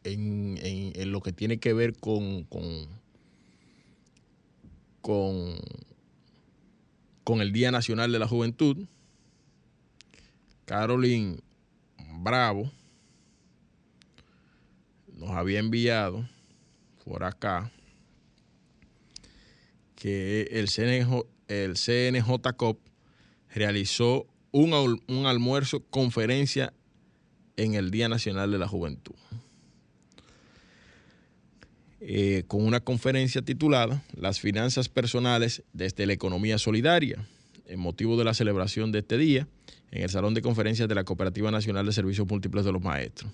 en, 0.03 1.11
lo 1.11 1.21
que 1.21 1.31
tiene 1.31 1.59
que 1.59 1.73
ver 1.73 1.97
con, 1.97 2.43
con, 2.45 2.87
con, 7.23 7.41
el 7.41 7.51
Día 7.51 7.71
Nacional 7.71 8.11
de 8.11 8.19
la 8.19 8.27
Juventud. 8.27 8.87
Caroline 10.65 11.37
Bravo 12.19 12.71
nos 15.13 15.29
había 15.31 15.59
enviado 15.59 16.27
por 17.05 17.23
acá 17.23 17.71
que 19.97 20.43
el 20.51 20.69
CNJ, 20.69 21.25
el 21.47 21.73
CNJCOP 21.73 22.79
realizó 23.53 24.27
un, 24.51 25.01
un 25.07 25.25
almuerzo 25.25 25.83
conferencia 25.89 26.71
en 27.57 27.73
el 27.73 27.89
Día 27.89 28.07
Nacional 28.07 28.51
de 28.51 28.59
la 28.59 28.67
Juventud. 28.67 29.15
Eh, 31.99 32.43
con 32.47 32.63
una 32.63 32.79
conferencia 32.79 33.41
titulada 33.41 34.03
Las 34.15 34.39
finanzas 34.39 34.87
personales 34.87 35.63
desde 35.73 36.05
la 36.05 36.13
economía 36.13 36.59
solidaria, 36.59 37.27
en 37.65 37.79
motivo 37.79 38.17
de 38.17 38.23
la 38.23 38.35
celebración 38.35 38.91
de 38.91 38.99
este 38.99 39.17
día 39.17 39.47
en 39.89 40.03
el 40.03 40.09
Salón 40.09 40.35
de 40.35 40.43
Conferencias 40.43 40.87
de 40.87 40.93
la 40.93 41.05
Cooperativa 41.05 41.49
Nacional 41.49 41.87
de 41.87 41.91
Servicios 41.91 42.27
Múltiples 42.27 42.65
de 42.65 42.71
los 42.71 42.83
Maestros. 42.83 43.31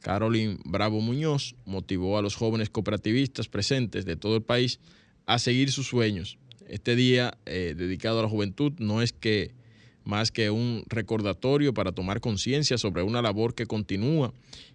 Carolyn 0.00 0.58
Bravo 0.66 1.00
Muñoz 1.00 1.56
motivó 1.64 2.18
a 2.18 2.22
los 2.22 2.36
jóvenes 2.36 2.68
cooperativistas 2.68 3.48
presentes 3.48 4.04
de 4.04 4.16
todo 4.16 4.36
el 4.36 4.42
país 4.42 4.80
a 5.26 5.38
seguir 5.38 5.70
sus 5.72 5.88
sueños. 5.88 6.38
Este 6.68 6.96
día 6.96 7.36
eh, 7.46 7.74
dedicado 7.76 8.20
a 8.20 8.22
la 8.22 8.28
juventud 8.28 8.72
no 8.78 9.02
es 9.02 9.12
que 9.12 9.52
más 10.04 10.30
que 10.30 10.50
un 10.50 10.84
recordatorio 10.86 11.72
para 11.74 11.92
tomar 11.92 12.20
conciencia 12.20 12.78
sobre 12.78 13.02
una 13.02 13.22
labor 13.22 13.54
que 13.54 13.66
continúa 13.66 14.32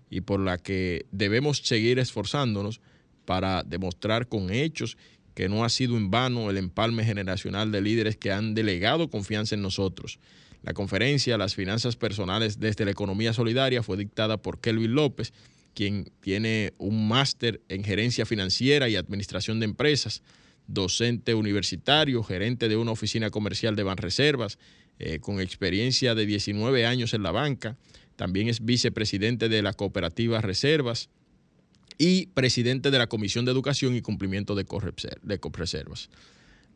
y 0.10 0.22
por 0.22 0.40
la 0.40 0.58
que 0.58 1.06
debemos 1.12 1.60
seguir 1.60 2.00
esforzándonos 2.00 2.82
para 3.26 3.64
demostrar 3.64 4.28
con 4.28 4.50
hechos 4.50 4.98
que 5.36 5.48
no 5.50 5.64
ha 5.64 5.70
sido 5.70 5.98
en 5.98 6.10
vano 6.10 6.50
el 6.50 6.58
empalme 6.58 7.06
generacional 7.06 7.72
de 7.72 7.82
líderes 7.82 8.18
que 8.18 8.32
han 8.32 8.56
delegado 8.56 9.10
confianza 9.10 9.56
en 9.56 9.62
nosotros. 9.62 10.20
La 10.64 10.74
conferencia 10.74 11.38
Las 11.38 11.56
finanzas 11.56 11.96
personales 11.96 12.60
desde 12.60 12.86
la 12.86 12.92
economía 12.92 13.34
solidaria 13.34 13.84
fue 13.84 13.98
dictada 13.98 14.38
por 14.38 14.60
Kelvin 14.60 14.94
López, 14.94 15.32
quien 15.80 16.12
tiene 16.20 16.74
un 16.78 17.08
máster 17.08 17.62
en 17.70 17.86
gerencia 17.86 18.26
financiera 18.26 18.90
y 18.90 18.98
administración 18.98 19.62
de 19.62 19.66
empresas, 19.66 20.24
docente 20.68 21.34
universitario, 21.36 22.22
gerente 22.22 22.68
de 22.68 22.76
una 22.76 22.92
oficina 22.92 23.30
comercial 23.30 23.78
de 23.78 23.84
Banreservas, 23.84 24.60
eh, 25.00 25.20
con 25.20 25.40
experiencia 25.40 26.16
de 26.16 26.26
19 26.26 26.86
años 26.86 27.14
en 27.14 27.24
la 27.24 27.32
banca, 27.32 27.78
también 28.18 28.50
es 28.50 28.66
vicepresidente 28.66 29.48
de 29.48 29.62
la 29.62 29.72
cooperativa 29.72 30.42
Reservas 30.42 31.08
y 31.98 32.26
presidente 32.26 32.92
de 32.92 32.98
la 32.98 33.08
Comisión 33.08 33.46
de 33.46 33.52
Educación 33.52 33.96
y 33.96 34.02
Cumplimiento 34.02 34.56
de 34.56 34.66
Copreservas. 35.40 36.10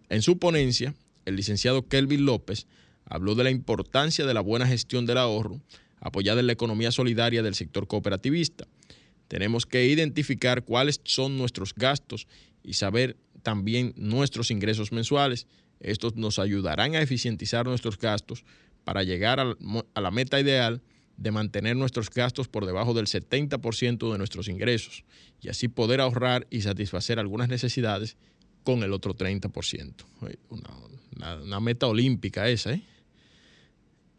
En 0.07 0.21
su 0.21 0.39
ponencia, 0.39 0.95
el 1.25 1.35
licenciado 1.35 1.89
Kelvin 1.89 2.25
López 2.25 2.67
habló 3.03 3.35
de 3.35 3.43
la 3.43 3.51
importancia 3.51 4.25
de 4.25 4.33
la 4.33 4.39
buena 4.39 4.65
gestión 4.65 5.05
del 5.05 5.17
ahorro 5.17 5.59
apoyada 6.03 6.41
en 6.41 6.47
la 6.47 6.53
economía 6.53 6.91
solidaria 6.91 7.41
del 7.41 7.55
sector 7.55 7.87
cooperativista. 7.87 8.67
Tenemos 9.27 9.65
que 9.65 9.85
identificar 9.87 10.63
cuáles 10.63 11.01
son 11.05 11.37
nuestros 11.37 11.73
gastos 11.73 12.27
y 12.61 12.73
saber 12.73 13.17
también 13.41 13.93
nuestros 13.95 14.51
ingresos 14.51 14.91
mensuales. 14.91 15.47
Estos 15.79 16.15
nos 16.15 16.39
ayudarán 16.39 16.95
a 16.95 17.01
eficientizar 17.01 17.65
nuestros 17.65 17.97
gastos 17.97 18.43
para 18.83 19.03
llegar 19.03 19.39
a 19.39 20.01
la 20.01 20.11
meta 20.11 20.39
ideal 20.39 20.81
de 21.17 21.31
mantener 21.31 21.77
nuestros 21.77 22.09
gastos 22.09 22.47
por 22.47 22.65
debajo 22.65 22.93
del 22.93 23.05
70% 23.05 24.11
de 24.11 24.17
nuestros 24.17 24.49
ingresos 24.49 25.05
y 25.41 25.49
así 25.49 25.67
poder 25.67 26.01
ahorrar 26.01 26.47
y 26.49 26.61
satisfacer 26.61 27.17
algunas 27.17 27.47
necesidades 27.47 28.17
con 28.63 28.83
el 28.83 28.93
otro 28.93 29.15
30%. 29.15 29.93
Una, 30.49 31.59
meta 31.59 31.87
olímpica 31.87 32.49
esa. 32.49 32.73
¿eh? 32.73 32.81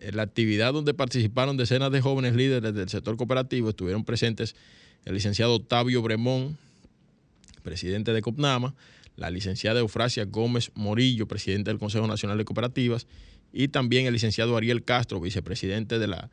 En 0.04 0.16
la 0.16 0.22
actividad 0.22 0.74
donde 0.74 0.92
participaron 0.92 1.56
decenas 1.56 1.90
de 1.90 2.02
jóvenes 2.02 2.34
líderes 2.36 2.74
del 2.74 2.90
sector 2.90 3.16
cooperativo 3.16 3.70
estuvieron 3.70 4.04
presentes 4.04 4.54
el 5.06 5.14
licenciado 5.14 5.54
Octavio 5.54 6.02
Bremón, 6.02 6.58
presidente 7.62 8.12
de 8.12 8.20
COPNAMA, 8.20 8.74
la 9.16 9.30
licenciada 9.30 9.80
Eufrasia 9.80 10.26
Gómez 10.26 10.72
Morillo, 10.74 11.26
presidente 11.26 11.70
del 11.70 11.78
Consejo 11.78 12.06
Nacional 12.06 12.36
de 12.36 12.44
Cooperativas, 12.44 13.06
y 13.50 13.68
también 13.68 14.04
el 14.04 14.12
licenciado 14.12 14.58
Ariel 14.58 14.84
Castro, 14.84 15.20
vicepresidente 15.20 15.98
de 15.98 16.06
la 16.06 16.30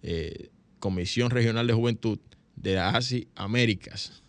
eh, 0.00 0.48
Comisión 0.78 1.28
Regional 1.30 1.66
de 1.66 1.74
Juventud 1.74 2.18
de 2.56 2.74
la 2.76 2.88
ASI 2.88 3.28
Américas, 3.34 4.22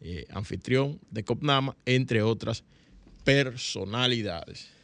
eh, 0.00 0.24
anfitrión 0.30 1.00
de 1.10 1.22
COPNAMA, 1.22 1.76
entre 1.84 2.22
otras 2.22 2.64
personalidades. 3.24 4.75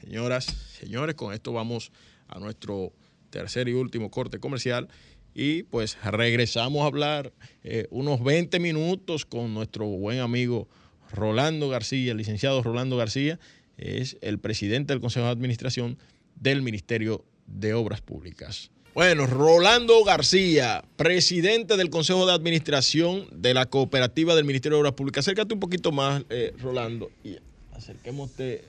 Señoras, 0.00 0.44
señores, 0.44 1.14
con 1.14 1.32
esto 1.32 1.52
vamos 1.52 1.92
a 2.28 2.38
nuestro 2.38 2.92
tercer 3.30 3.68
y 3.68 3.72
último 3.72 4.10
corte 4.10 4.38
comercial 4.38 4.88
y 5.34 5.64
pues 5.64 5.98
regresamos 6.04 6.82
a 6.82 6.86
hablar 6.86 7.32
eh, 7.64 7.86
unos 7.90 8.22
20 8.22 8.60
minutos 8.60 9.26
con 9.26 9.52
nuestro 9.52 9.86
buen 9.86 10.20
amigo 10.20 10.68
Rolando 11.12 11.68
García, 11.68 12.12
el 12.12 12.18
licenciado 12.18 12.62
Rolando 12.62 12.96
García, 12.96 13.38
es 13.76 14.16
el 14.20 14.38
presidente 14.38 14.92
del 14.92 15.00
Consejo 15.00 15.26
de 15.26 15.32
Administración 15.32 15.98
del 16.36 16.62
Ministerio 16.62 17.24
de 17.46 17.74
Obras 17.74 18.00
Públicas. 18.00 18.70
Bueno, 18.94 19.26
Rolando 19.26 20.04
García, 20.04 20.84
presidente 20.96 21.76
del 21.76 21.90
Consejo 21.90 22.26
de 22.26 22.32
Administración 22.32 23.26
de 23.32 23.52
la 23.52 23.66
Cooperativa 23.66 24.36
del 24.36 24.44
Ministerio 24.44 24.76
de 24.76 24.80
Obras 24.82 24.94
Públicas. 24.94 25.24
Acércate 25.24 25.52
un 25.52 25.58
poquito 25.58 25.90
más, 25.90 26.22
eh, 26.30 26.54
Rolando, 26.60 27.10
y 27.24 27.36
acerquémoste, 27.72 28.62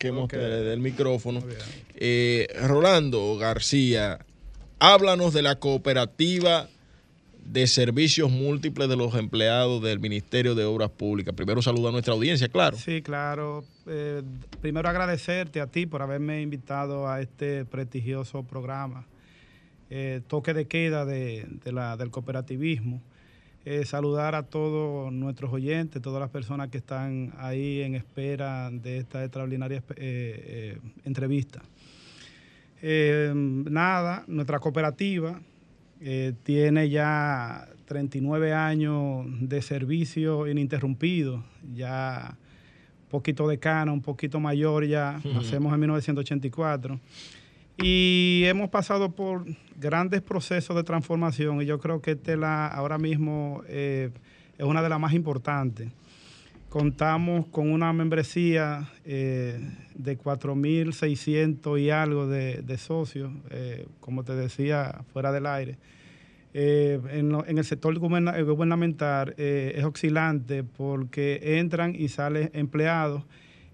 acerquémoste 0.00 0.38
del 0.38 0.80
micrófono. 0.80 1.42
Eh, 1.94 2.46
Rolando 2.66 3.36
García, 3.36 4.24
háblanos 4.78 5.34
de 5.34 5.42
la 5.42 5.56
cooperativa 5.56 6.68
de 7.44 7.66
servicios 7.66 8.30
múltiples 8.30 8.88
de 8.88 8.96
los 8.96 9.14
empleados 9.14 9.82
del 9.82 9.98
Ministerio 9.98 10.54
de 10.54 10.64
Obras 10.64 10.90
Públicas. 10.90 11.34
Primero 11.34 11.60
saluda 11.60 11.90
a 11.90 11.92
nuestra 11.92 12.14
audiencia, 12.14 12.48
claro. 12.48 12.76
Sí, 12.78 13.02
claro. 13.02 13.64
Eh, 13.86 14.22
primero 14.60 14.88
agradecerte 14.88 15.60
a 15.60 15.66
ti 15.66 15.84
por 15.86 16.00
haberme 16.00 16.40
invitado 16.40 17.08
a 17.08 17.20
este 17.20 17.64
prestigioso 17.64 18.42
programa. 18.44 19.06
Eh, 19.90 20.20
toque 20.28 20.54
de 20.54 20.66
queda 20.66 21.04
de, 21.04 21.46
la, 21.64 21.96
del 21.96 22.10
cooperativismo. 22.10 23.02
Eh, 23.64 23.84
saludar 23.84 24.34
a 24.34 24.42
todos 24.42 25.12
nuestros 25.12 25.52
oyentes, 25.52 26.00
todas 26.00 26.20
las 26.20 26.30
personas 26.30 26.70
que 26.70 26.78
están 26.78 27.34
ahí 27.38 27.82
en 27.82 27.94
espera 27.94 28.70
de 28.70 28.98
esta 28.98 29.22
extraordinaria 29.22 29.82
eh, 29.96 30.78
entrevista. 31.04 31.60
nada, 32.82 34.24
nuestra 34.26 34.58
cooperativa 34.58 35.40
tiene 36.42 36.88
ya 36.88 37.68
39 37.84 38.54
años 38.54 39.26
de 39.40 39.60
servicio 39.60 40.46
ininterrumpido, 40.46 41.44
ya 41.74 42.38
un 43.02 43.08
poquito 43.10 43.48
decano, 43.48 43.92
un 43.92 44.00
poquito 44.00 44.38
mayor 44.38 44.86
ya, 44.86 45.20
hacemos 45.36 45.74
en 45.74 45.80
1984. 45.80 47.00
Y 47.82 48.42
hemos 48.44 48.68
pasado 48.68 49.10
por 49.12 49.46
grandes 49.76 50.20
procesos 50.20 50.76
de 50.76 50.84
transformación 50.84 51.62
y 51.62 51.64
yo 51.64 51.78
creo 51.78 52.02
que 52.02 52.10
esta 52.10 52.36
la, 52.36 52.66
ahora 52.66 52.98
mismo 52.98 53.62
eh, 53.68 54.10
es 54.58 54.64
una 54.66 54.82
de 54.82 54.90
las 54.90 55.00
más 55.00 55.14
importantes. 55.14 55.90
Contamos 56.68 57.46
con 57.46 57.72
una 57.72 57.92
membresía 57.94 58.90
eh, 59.04 59.58
de 59.94 60.18
4.600 60.18 61.80
y 61.80 61.90
algo 61.90 62.26
de, 62.26 62.78
socios, 62.78 63.32
eh, 63.50 63.86
como 63.98 64.24
te 64.24 64.34
decía, 64.34 65.00
fuera 65.12 65.32
del 65.32 65.46
aire. 65.46 65.78
en, 66.52 67.34
el 67.46 67.64
sector 67.64 67.98
gubernamental 67.98 69.34
es 69.38 69.84
oscilante 69.84 70.64
porque 70.64 71.58
entran 71.58 71.94
y 71.96 72.08
salen 72.08 72.50
empleados 72.52 73.24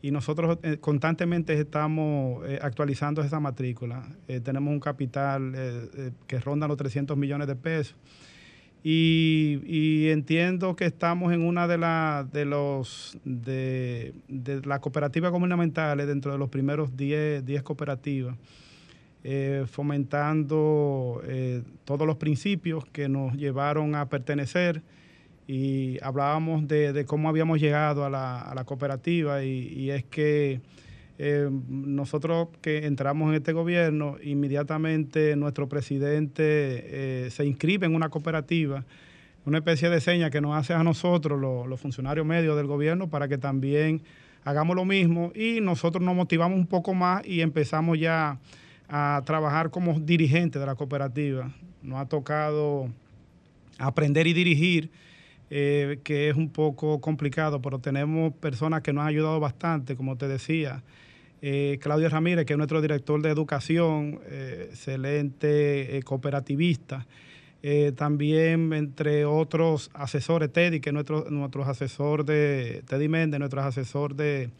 y 0.06 0.12
nosotros 0.12 0.58
eh, 0.62 0.76
constantemente 0.78 1.58
estamos 1.58 2.48
eh, 2.48 2.60
actualizando 2.62 3.22
esa 3.22 3.40
matrícula. 3.40 4.08
Eh, 4.28 4.38
tenemos 4.38 4.72
un 4.72 4.78
capital 4.78 5.52
que 6.28 6.38
ronda 6.38 6.68
los 6.68 6.76
300 6.76 7.16
millones 7.16 7.48
de 7.48 7.56
pesos. 7.56 7.96
Y, 8.84 10.06
entiendo 10.10 10.76
que 10.76 10.84
estamos 10.84 11.32
en 11.32 11.42
una 11.42 11.66
de, 11.66 11.76
las 11.76 12.30
de 12.30 12.44
los 12.44 13.18
de, 13.24 14.14
las 14.64 14.78
cooperativas 14.78 15.32
gubernamentales 15.32 16.06
dentro 16.06 16.30
de 16.30 16.38
los 16.38 16.50
primeros 16.50 16.96
10, 16.96 17.44
10 17.44 17.62
cooperativas, 17.64 18.36
fomentando 19.66 21.20
todos 21.84 22.06
los 22.06 22.16
principios 22.16 22.84
que 22.86 23.08
nos 23.08 23.34
llevaron 23.34 23.96
a 23.96 24.08
pertenecer 24.08 24.82
y 25.46 25.98
hablábamos 26.02 26.66
de, 26.66 27.04
cómo 27.06 27.28
habíamos 27.28 27.60
llegado 27.60 28.04
a 28.04 28.10
la, 28.10 28.64
cooperativa 28.64 29.44
y, 29.44 29.90
es 29.90 30.04
que 30.04 30.60
eh, 31.18 31.48
nosotros 31.68 32.48
que 32.60 32.86
entramos 32.86 33.30
en 33.30 33.36
este 33.36 33.52
gobierno, 33.52 34.16
inmediatamente 34.22 35.36
nuestro 35.36 35.68
presidente 35.68 36.42
eh, 36.44 37.30
se 37.30 37.46
inscribe 37.46 37.86
en 37.86 37.94
una 37.94 38.08
cooperativa, 38.08 38.84
una 39.44 39.58
especie 39.58 39.88
de 39.88 40.00
seña 40.00 40.30
que 40.30 40.40
nos 40.40 40.56
hace 40.56 40.74
a 40.74 40.82
nosotros, 40.82 41.40
los, 41.40 41.80
funcionarios 41.80 42.26
medios 42.26 42.56
del 42.56 42.66
gobierno, 42.66 43.08
para 43.08 43.28
que 43.28 43.38
también 43.38 44.02
hagamos 44.44 44.74
lo 44.74 44.84
mismo 44.84 45.32
y 45.34 45.60
nosotros 45.60 46.02
nos 46.04 46.16
motivamos 46.16 46.58
un 46.58 46.66
poco 46.66 46.92
más 46.92 47.24
y 47.24 47.40
empezamos 47.40 47.98
ya 47.98 48.38
a 48.88 49.22
trabajar 49.24 49.70
como 49.70 50.00
dirigentes 50.00 50.60
de 50.60 50.66
la 50.66 50.74
cooperativa. 50.74 51.52
Nos 51.82 52.00
ha 52.00 52.06
tocado 52.06 52.88
aprender 53.78 54.26
y 54.26 54.32
dirigir 54.32 54.90
eh, 55.48 56.00
que 56.02 56.28
es 56.28 56.36
un 56.36 56.50
poco 56.50 57.00
complicado, 57.00 57.62
pero 57.62 57.78
tenemos 57.78 58.32
personas 58.34 58.82
que 58.82 58.92
nos 58.92 59.02
han 59.02 59.08
ayudado 59.08 59.38
bastante, 59.38 59.94
como 59.94 60.16
te 60.16 60.26
decía. 60.26 60.82
Eh, 61.40 61.78
Claudio 61.80 62.08
Ramírez, 62.08 62.46
que 62.46 62.54
es 62.54 62.56
nuestro 62.56 62.80
director 62.82 63.22
de 63.22 63.30
educación, 63.30 64.20
eh, 64.26 64.68
excelente 64.70 66.00
cooperativista. 66.04 67.06
también 67.96 68.72
entre 68.72 69.24
otros 69.24 69.90
asesores, 69.94 70.52
Teddy, 70.52 70.80
que 70.80 70.90
es 70.90 70.94
nuestro, 70.94 71.26
nuestro 71.30 71.64
asesor 71.64 72.24
de, 72.24 72.82
Teddy 72.86 73.08
Méndez, 73.08 73.40
nuestro 73.40 73.60
asesor 73.60 74.14
de, 74.14 74.50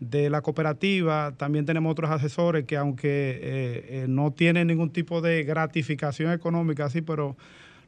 de 0.00 0.30
la 0.30 0.42
cooperativa. 0.42 1.34
También 1.36 1.66
tenemos 1.66 1.90
otros 1.90 2.10
asesores 2.10 2.64
que 2.64 2.76
aunque 2.76 4.04
no 4.08 4.32
tienen 4.32 4.68
ningún 4.68 4.90
tipo 4.90 5.20
de 5.20 5.44
gratificación 5.44 6.32
económica, 6.32 6.84
así, 6.84 7.00
pero 7.00 7.36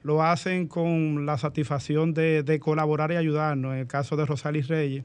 lo 0.02 0.22
hacen 0.22 0.68
con 0.68 1.26
la 1.26 1.38
satisfacción 1.38 2.14
de, 2.14 2.60
colaborar 2.60 3.12
y 3.12 3.16
ayudarnos. 3.16 3.72
En 3.72 3.80
el 3.80 3.86
caso 3.86 4.16
de 4.16 4.26
Rosalis 4.26 4.68
Reyes, 4.68 5.04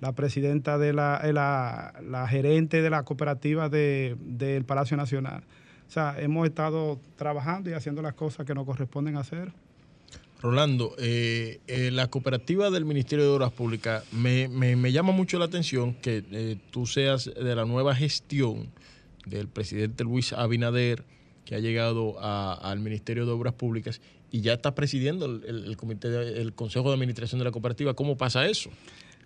la 0.00 0.12
presidenta 0.12 0.78
de 0.78 0.92
la, 0.92 1.20
eh, 1.24 1.32
la, 1.32 2.26
gerente 2.28 2.82
de 2.82 2.90
la 2.90 3.04
cooperativa 3.04 3.68
del 3.68 4.64
Palacio 4.66 4.96
Nacional. 4.96 5.42
O 5.88 5.90
sea, 5.90 6.16
hemos 6.18 6.46
estado 6.46 6.98
trabajando 7.16 7.70
y 7.70 7.74
haciendo 7.74 8.02
las 8.02 8.14
cosas 8.14 8.46
que 8.46 8.54
nos 8.54 8.66
corresponden 8.66 9.16
hacer. 9.16 9.52
Rolando, 10.40 10.94
eh, 10.98 11.60
eh, 11.66 11.90
la 11.90 12.08
cooperativa 12.08 12.70
del 12.70 12.84
Ministerio 12.84 13.24
de 13.24 13.30
Obras 13.30 13.52
Públicas, 13.52 14.04
me, 14.12 14.92
llama 14.92 15.12
mucho 15.12 15.38
la 15.38 15.46
atención 15.46 15.94
que 15.94 16.58
tú 16.70 16.86
seas 16.86 17.30
de 17.34 17.54
la 17.54 17.64
nueva 17.64 17.94
gestión 17.94 18.68
del 19.24 19.48
presidente 19.48 20.04
Luis 20.04 20.34
Abinader, 20.34 21.04
que 21.44 21.54
ha 21.54 21.58
llegado 21.58 22.16
al 22.20 22.80
Ministerio 22.80 23.26
de 23.26 23.32
Obras 23.32 23.54
Públicas 23.54 24.00
y 24.30 24.40
ya 24.40 24.54
está 24.54 24.74
presidiendo 24.74 25.26
el, 25.26 25.76
comité, 25.76 26.40
el 26.40 26.54
Consejo 26.54 26.88
de 26.88 26.94
Administración 26.94 27.38
de 27.38 27.44
la 27.44 27.50
Cooperativa. 27.52 27.94
¿Cómo 27.94 28.16
pasa 28.16 28.46
eso? 28.46 28.70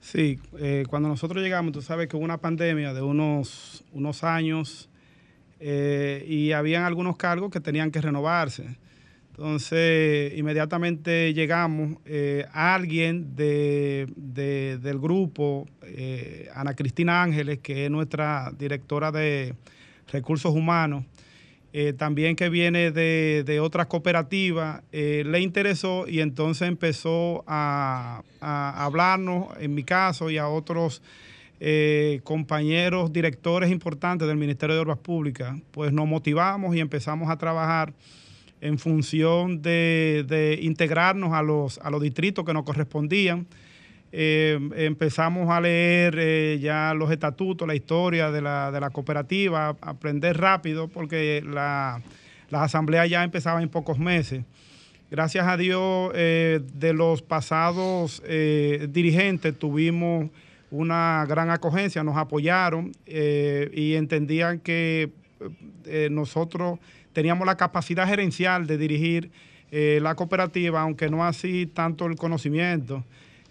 Sí, 0.00 0.38
eh, 0.58 0.84
cuando 0.88 1.08
nosotros 1.08 1.42
llegamos, 1.42 1.72
tú 1.72 1.82
sabes 1.82 2.08
que 2.08 2.16
hubo 2.16 2.24
una 2.24 2.38
pandemia 2.38 2.94
de 2.94 3.02
unos, 3.02 3.84
unos 3.92 4.22
años 4.22 4.88
eh, 5.60 6.24
y 6.28 6.52
habían 6.52 6.84
algunos 6.84 7.16
cargos 7.16 7.50
que 7.50 7.60
tenían 7.60 7.90
que 7.90 8.00
renovarse. 8.00 8.76
Entonces, 9.30 10.36
inmediatamente 10.36 11.32
llegamos, 11.32 11.98
eh, 12.04 12.46
alguien 12.52 13.36
de, 13.36 14.06
del 14.16 14.98
grupo, 14.98 15.66
Ana 16.54 16.74
Cristina 16.74 17.22
Ángeles, 17.22 17.60
que 17.60 17.84
es 17.84 17.90
nuestra 17.90 18.52
directora 18.58 19.12
de 19.12 19.54
recursos 20.08 20.54
humanos, 20.54 21.04
eh, 21.72 21.92
también 21.92 22.34
que 22.34 22.48
viene 22.48 22.90
de, 22.90 23.60
otras 23.60 23.86
cooperativas, 23.86 24.82
eh, 24.90 25.22
le 25.26 25.40
interesó 25.40 26.08
y 26.08 26.20
entonces 26.20 26.66
empezó 26.66 27.44
a, 27.46 28.22
hablarnos, 28.40 29.48
en 29.60 29.74
mi 29.74 29.84
caso, 29.84 30.30
y 30.30 30.38
a 30.38 30.48
otros 30.48 31.02
eh, 31.60 32.20
compañeros 32.24 33.12
directores 33.12 33.70
importantes 33.70 34.26
del 34.26 34.38
Ministerio 34.38 34.76
de 34.76 34.80
Obras 34.80 34.98
Públicas, 34.98 35.58
pues 35.70 35.92
nos 35.92 36.06
motivamos 36.06 36.74
y 36.74 36.80
empezamos 36.80 37.28
a 37.28 37.36
trabajar 37.36 37.92
en 38.60 38.78
función 38.78 39.60
de, 39.60 40.24
de 40.26 40.58
integrarnos 40.62 41.32
a 41.34 41.42
los, 41.42 41.78
a 41.78 41.90
los 41.90 42.00
distritos 42.00 42.44
que 42.44 42.54
nos 42.54 42.64
correspondían 42.64 43.46
eh, 44.10 44.58
empezamos 44.76 45.50
a 45.50 45.60
leer 45.60 46.16
eh, 46.18 46.58
ya 46.60 46.94
los 46.94 47.10
estatutos, 47.10 47.68
la 47.68 47.74
historia 47.74 48.30
de 48.30 48.40
la, 48.40 48.70
de 48.70 48.80
la 48.80 48.90
cooperativa, 48.90 49.76
aprender 49.80 50.38
rápido 50.38 50.88
porque 50.88 51.42
la, 51.44 52.00
las 52.48 52.62
asambleas 52.62 53.10
ya 53.10 53.22
empezaban 53.22 53.62
en 53.62 53.68
pocos 53.68 53.98
meses. 53.98 54.44
Gracias 55.10 55.46
a 55.46 55.56
Dios, 55.56 56.12
eh, 56.14 56.60
de 56.74 56.92
los 56.92 57.22
pasados 57.22 58.22
dirigentes 58.90 59.58
tuvimos 59.58 60.30
una 60.70 61.24
gran 61.26 61.48
acogencia, 61.48 62.04
nos 62.04 62.18
apoyaron 62.18 62.92
y 63.06 63.94
entendían 63.94 64.60
que 64.60 65.10
nosotros 66.10 66.78
teníamos 67.14 67.46
la 67.46 67.56
capacidad 67.56 68.06
gerencial 68.06 68.66
de 68.66 68.76
dirigir 68.76 69.30
la 69.70 70.14
cooperativa, 70.14 70.82
aunque 70.82 71.08
no 71.08 71.24
así 71.24 71.64
tanto 71.64 72.04
el 72.04 72.16
conocimiento. 72.16 73.02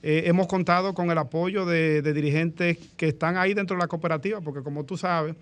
Eh, 0.04 0.24
hemos 0.26 0.48
contado 0.48 0.94
con 0.94 1.10
el 1.10 1.18
apoyo 1.18 1.66
de, 1.66 2.02
dirigentes 2.02 2.78
que 2.96 3.08
están 3.08 3.36
ahí 3.36 3.54
dentro 3.54 3.76
de 3.76 3.82
la 3.82 3.88
cooperativa, 3.88 4.42
porque 4.42 4.62
como 4.62 4.84
tú 4.84 4.96
sabes, 4.96 5.36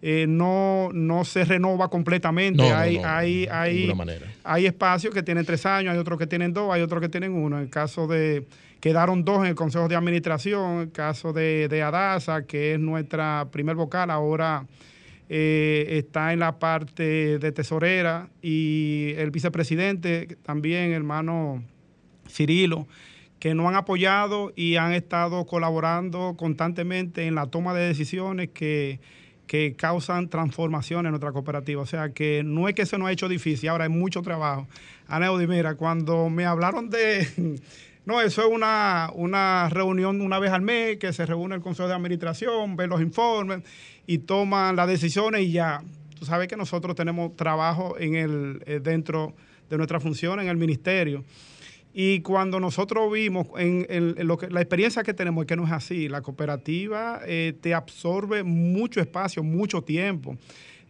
eh, 0.00 0.26
no, 0.28 0.90
no 0.92 1.24
se 1.24 1.44
renova 1.44 1.88
completamente. 1.88 2.62
hay, 2.62 2.96
hay, 2.98 3.46
hay, 3.50 3.92
hay 4.44 4.66
espacios 4.66 5.12
que 5.12 5.22
tienen 5.22 5.44
tres 5.44 5.66
años, 5.66 5.92
hay 5.92 5.98
otros 5.98 6.18
que 6.18 6.26
tienen 6.26 6.52
dos, 6.52 6.72
hay 6.72 6.80
otros 6.80 7.02
que 7.02 7.08
tienen 7.08 7.32
uno. 7.32 7.56
En 7.56 7.64
el 7.64 7.70
caso 7.70 8.06
de, 8.06 8.46
quedaron 8.80 9.24
dos 9.24 9.40
en 9.40 9.46
el 9.46 9.54
Consejo 9.54 9.88
de 9.88 9.96
Administración, 9.96 10.74
en 10.74 10.80
el 10.80 10.92
caso 10.92 11.32
de, 11.32 11.68
de 11.68 11.82
Adasa, 11.82 12.46
que 12.46 12.74
es 12.74 12.80
nuestra 12.80 13.48
primer 13.50 13.76
vocal, 13.76 14.10
ahora 14.10 14.66
eh, 15.28 15.86
está 15.90 16.32
en 16.32 16.38
la 16.38 16.58
parte 16.58 17.38
de 17.38 17.52
tesorera, 17.52 18.30
y 18.40 19.12
el 19.18 19.30
vicepresidente 19.30 20.38
también, 20.42 20.92
hermano 20.92 21.62
Cirilo 22.26 22.86
que 23.38 23.54
nos 23.54 23.66
han 23.66 23.76
apoyado 23.76 24.52
y 24.56 24.76
han 24.76 24.92
estado 24.92 25.46
colaborando 25.46 26.34
constantemente 26.36 27.26
en 27.26 27.34
la 27.34 27.46
toma 27.46 27.74
de 27.74 27.86
decisiones 27.86 28.50
que, 28.50 29.00
causan 29.78 30.28
transformación 30.28 31.06
en 31.06 31.12
nuestra 31.12 31.32
cooperativa. 31.32 31.80
O 31.80 31.86
sea 31.86 32.10
que 32.10 32.42
no 32.44 32.68
es 32.68 32.74
que 32.74 32.84
se 32.84 32.98
nos 32.98 33.08
ha 33.08 33.12
hecho 33.12 33.28
difícil, 33.28 33.70
ahora 33.70 33.84
hay 33.84 33.90
mucho 33.90 34.20
trabajo. 34.20 34.68
Aneudi, 35.06 35.46
mira, 35.46 35.74
cuando 35.74 36.28
me 36.28 36.44
hablaron 36.44 36.90
de... 36.90 37.58
No, 38.04 38.22
eso 38.22 38.40
es 38.40 38.48
una, 38.50 39.10
una 39.12 39.68
reunión 39.68 40.22
una 40.22 40.38
vez 40.38 40.50
al 40.50 40.62
mes 40.62 40.96
que 40.96 41.12
se 41.12 41.26
reúne 41.26 41.56
el 41.56 41.60
Consejo 41.60 41.88
de 41.88 41.94
Administración, 41.94 42.74
ve 42.74 42.86
los 42.86 43.02
informes 43.02 43.60
y 44.06 44.16
toman 44.16 44.76
las 44.76 44.88
decisiones 44.88 45.42
y 45.42 45.52
ya. 45.52 45.82
Tú 46.18 46.24
sabes 46.24 46.48
que 46.48 46.56
nosotros 46.56 46.96
tenemos 46.96 47.36
trabajo 47.36 47.96
en 47.98 48.14
el, 48.14 48.62
eh, 48.64 48.80
dentro 48.82 49.34
de 49.68 49.76
nuestra 49.76 50.00
función 50.00 50.40
en 50.40 50.48
el 50.48 50.56
ministerio. 50.56 51.22
Y 51.94 52.20
cuando 52.20 52.60
nosotros 52.60 53.10
vimos 53.10 53.48
en, 53.56 54.14
lo 54.26 54.36
que, 54.36 54.48
la 54.50 54.60
experiencia 54.60 55.02
que 55.02 55.14
tenemos 55.14 55.42
es 55.42 55.48
que 55.48 55.56
no 55.56 55.64
es 55.64 55.72
así. 55.72 56.08
La 56.08 56.22
cooperativa 56.22 57.20
eh, 57.26 57.54
te 57.60 57.74
absorbe 57.74 58.42
mucho 58.42 59.00
espacio, 59.00 59.42
mucho 59.42 59.82
tiempo. 59.82 60.36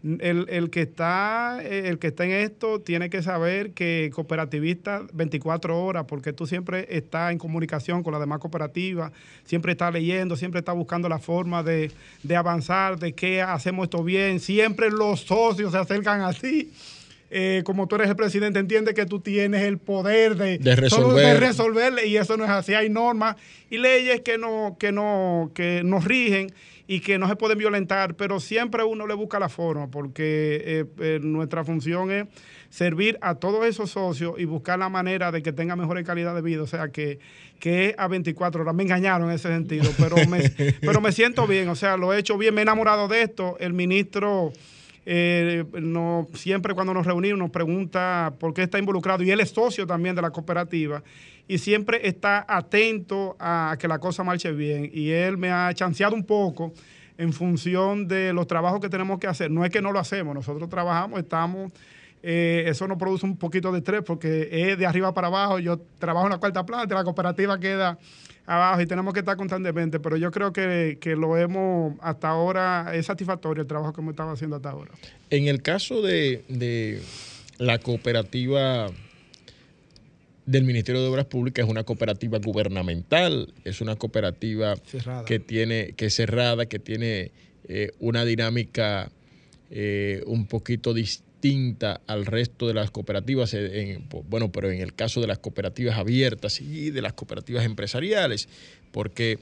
el, 0.02 0.70
que 0.70 0.82
está, 0.82 1.60
el 1.62 1.98
que 1.98 2.08
está 2.08 2.24
en 2.24 2.32
esto 2.32 2.80
tiene 2.80 3.10
que 3.10 3.22
saber 3.22 3.72
que 3.72 4.10
cooperativista 4.14 5.02
24 5.12 5.82
horas, 5.82 6.04
porque 6.06 6.32
tú 6.32 6.46
siempre 6.46 6.86
estás 6.90 7.32
en 7.32 7.38
comunicación 7.38 8.02
con 8.02 8.12
las 8.12 8.20
demás 8.20 8.38
cooperativas, 8.38 9.12
siempre 9.44 9.72
estás 9.72 9.92
leyendo, 9.92 10.36
siempre 10.36 10.60
estás 10.60 10.76
buscando 10.76 11.08
la 11.08 11.18
forma 11.18 11.62
de, 11.62 11.90
avanzar, 12.36 12.98
de 12.98 13.12
que 13.12 13.42
hacemos 13.42 13.84
esto 13.84 14.04
bien, 14.04 14.40
siempre 14.40 14.90
los 14.90 15.20
socios 15.20 15.72
se 15.72 15.78
acercan 15.78 16.20
a 16.20 16.32
ti. 16.32 16.70
Eh, 17.30 17.62
como 17.64 17.86
tú 17.86 17.96
eres 17.96 18.08
el 18.08 18.16
presidente, 18.16 18.58
entiende 18.58 18.94
que 18.94 19.04
tú 19.04 19.20
tienes 19.20 19.62
el 19.62 19.78
poder 19.78 20.36
de, 20.36 20.58
de 20.58 20.76
resolver. 20.76 22.06
y 22.06 22.16
eso 22.16 22.36
no 22.36 22.44
es 22.44 22.50
así. 22.50 22.74
Hay 22.74 22.88
normas 22.88 23.36
y 23.68 23.78
leyes 23.78 24.22
que 24.22 24.38
no, 24.38 24.76
que 24.78 24.92
no, 24.92 25.50
que 25.54 25.82
nos 25.84 26.04
rigen 26.04 26.52
y 26.90 27.00
que 27.00 27.18
no 27.18 27.28
se 27.28 27.36
pueden 27.36 27.58
violentar, 27.58 28.14
pero 28.14 28.40
siempre 28.40 28.82
uno 28.82 29.06
le 29.06 29.12
busca 29.12 29.38
la 29.38 29.50
forma, 29.50 29.90
porque 29.90 30.62
eh, 30.64 30.84
eh, 31.00 31.18
nuestra 31.22 31.62
función 31.62 32.10
es 32.10 32.26
servir 32.70 33.18
a 33.20 33.34
todos 33.34 33.66
esos 33.66 33.90
socios 33.90 34.36
y 34.38 34.46
buscar 34.46 34.78
la 34.78 34.88
manera 34.88 35.30
de 35.30 35.42
que 35.42 35.52
tengan 35.52 35.78
mejor 35.78 36.02
calidad 36.02 36.34
de 36.34 36.40
vida, 36.40 36.62
o 36.62 36.66
sea, 36.66 36.88
que, 36.88 37.18
que 37.60 37.94
a 37.98 38.08
24 38.08 38.62
horas. 38.62 38.74
Me 38.74 38.84
engañaron 38.84 39.28
en 39.28 39.34
ese 39.34 39.48
sentido, 39.48 39.90
pero 39.98 40.16
me, 40.28 40.48
pero 40.80 41.02
me 41.02 41.12
siento 41.12 41.46
bien, 41.46 41.68
o 41.68 41.76
sea, 41.76 41.98
lo 41.98 42.14
he 42.14 42.18
hecho 42.18 42.38
bien, 42.38 42.54
me 42.54 42.62
he 42.62 42.62
enamorado 42.62 43.06
de 43.06 43.20
esto. 43.20 43.58
El 43.60 43.74
ministro... 43.74 44.52
Eh, 45.10 45.64
no, 45.80 46.28
siempre 46.34 46.74
cuando 46.74 46.92
nos 46.92 47.06
reunimos 47.06 47.38
nos 47.38 47.50
pregunta 47.50 48.34
por 48.38 48.52
qué 48.52 48.64
está 48.64 48.78
involucrado 48.78 49.22
y 49.22 49.30
él 49.30 49.40
es 49.40 49.48
socio 49.48 49.86
también 49.86 50.14
de 50.14 50.20
la 50.20 50.28
cooperativa 50.28 51.02
y 51.48 51.56
siempre 51.56 52.06
está 52.06 52.44
atento 52.46 53.34
a 53.40 53.74
que 53.80 53.88
la 53.88 53.98
cosa 53.98 54.22
marche 54.22 54.52
bien. 54.52 54.90
Y 54.92 55.08
él 55.08 55.38
me 55.38 55.50
ha 55.50 55.72
chanceado 55.72 56.14
un 56.14 56.24
poco 56.24 56.74
en 57.16 57.32
función 57.32 58.06
de 58.06 58.34
los 58.34 58.46
trabajos 58.46 58.80
que 58.80 58.90
tenemos 58.90 59.18
que 59.18 59.26
hacer. 59.26 59.50
No 59.50 59.64
es 59.64 59.70
que 59.70 59.80
no 59.80 59.92
lo 59.92 59.98
hacemos, 59.98 60.34
nosotros 60.34 60.68
trabajamos, 60.68 61.18
estamos... 61.20 61.72
Eh, 62.20 62.64
eso 62.66 62.86
nos 62.88 62.98
produce 62.98 63.24
un 63.24 63.36
poquito 63.38 63.70
de 63.72 63.78
estrés 63.78 64.02
porque 64.02 64.48
es 64.50 64.76
de 64.76 64.84
arriba 64.84 65.14
para 65.14 65.28
abajo. 65.28 65.58
Yo 65.58 65.78
trabajo 65.98 66.26
en 66.26 66.32
la 66.32 66.38
cuarta 66.38 66.66
planta, 66.66 66.94
la 66.94 67.04
cooperativa 67.04 67.58
queda 67.58 67.96
abajo 68.48 68.80
y 68.80 68.86
tenemos 68.86 69.12
que 69.12 69.20
estar 69.20 69.36
constantemente, 69.36 70.00
pero 70.00 70.16
yo 70.16 70.30
creo 70.30 70.52
que, 70.52 70.98
lo 71.16 71.36
hemos, 71.36 71.94
hasta 72.00 72.28
ahora, 72.28 72.90
es 72.94 73.06
satisfactorio 73.06 73.62
el 73.62 73.68
trabajo 73.68 73.92
que 73.92 74.00
hemos 74.00 74.12
estado 74.12 74.30
haciendo 74.30 74.56
hasta 74.56 74.70
ahora. 74.70 74.90
En 75.30 75.46
el 75.48 75.62
caso 75.62 76.00
de, 76.00 76.44
de 76.48 77.02
la 77.58 77.78
cooperativa 77.78 78.88
del 80.46 80.64
Ministerio 80.64 81.02
de 81.02 81.08
Obras 81.08 81.26
Públicas 81.26 81.66
es 81.66 81.70
una 81.70 81.84
cooperativa 81.84 82.38
gubernamental, 82.38 83.52
es 83.64 83.82
una 83.82 83.96
cooperativa 83.96 84.76
que 85.26 85.38
tiene 85.38 85.92
que 85.92 86.06
es 86.06 86.14
cerrada, 86.14 86.64
que 86.64 86.78
tiene 86.78 87.32
eh, 87.68 87.90
una 87.98 88.24
dinámica 88.24 89.10
eh, 89.70 90.22
un 90.26 90.46
poquito 90.46 90.94
distinta 91.40 92.00
al 92.06 92.26
resto 92.26 92.66
de 92.66 92.74
las 92.74 92.90
cooperativas, 92.90 93.54
eh, 93.54 94.00
bueno, 94.28 94.50
pero 94.50 94.70
en 94.70 94.80
el 94.80 94.94
caso 94.94 95.20
de 95.20 95.28
las 95.28 95.38
cooperativas 95.38 95.96
abiertas 95.96 96.60
y 96.60 96.90
de 96.90 97.02
las 97.02 97.12
cooperativas 97.12 97.64
empresariales, 97.64 98.48
porque 98.90 99.38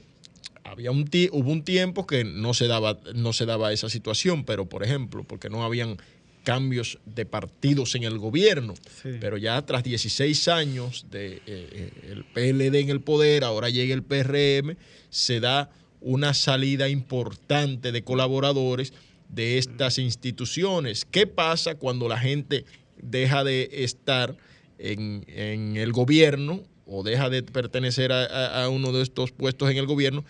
había 0.63 0.91
un 0.91 1.09
hubo 1.31 1.51
un 1.51 1.63
tiempo 1.63 2.05
que 2.05 2.23
no 2.23 2.53
se 2.53 2.67
daba 2.67 2.99
no 3.15 3.33
se 3.33 3.45
daba 3.45 3.73
esa 3.73 3.89
situación, 3.89 4.43
pero 4.43 4.65
por 4.65 4.83
ejemplo, 4.83 5.23
porque 5.23 5.49
no 5.49 5.63
habían 5.63 5.97
cambios 6.43 6.99
de 7.05 7.25
partidos 7.25 7.95
en 7.95 8.03
el 8.03 8.19
gobierno, 8.19 8.75
pero 9.19 9.37
ya 9.37 9.61
tras 9.65 9.83
16 9.83 10.47
años 10.47 11.07
de 11.11 11.37
eh, 11.37 11.41
eh, 11.47 11.91
el 12.11 12.23
PLD 12.23 12.75
en 12.79 12.89
el 12.89 13.01
poder, 13.01 13.43
ahora 13.43 13.69
llega 13.69 13.93
el 13.93 14.03
PRM, 14.03 14.77
se 15.09 15.39
da 15.39 15.69
una 15.99 16.33
salida 16.33 16.87
importante 16.87 17.91
de 17.91 18.03
colaboradores 18.03 18.93
de 19.29 19.57
estas 19.57 19.97
instituciones. 19.97 21.05
¿Qué 21.05 21.27
pasa 21.27 21.75
cuando 21.75 22.07
la 22.07 22.19
gente 22.19 22.65
deja 22.97 23.43
de 23.43 23.69
estar 23.71 24.35
en, 24.77 25.23
el 25.27 25.91
gobierno 25.91 26.61
o 26.85 27.03
deja 27.03 27.29
de 27.29 27.43
pertenecer 27.43 28.11
a, 28.11 28.67
uno 28.69 28.91
de 28.91 29.01
estos 29.01 29.31
puestos 29.31 29.69
en 29.69 29.77
el 29.77 29.85
gobierno 29.85 30.23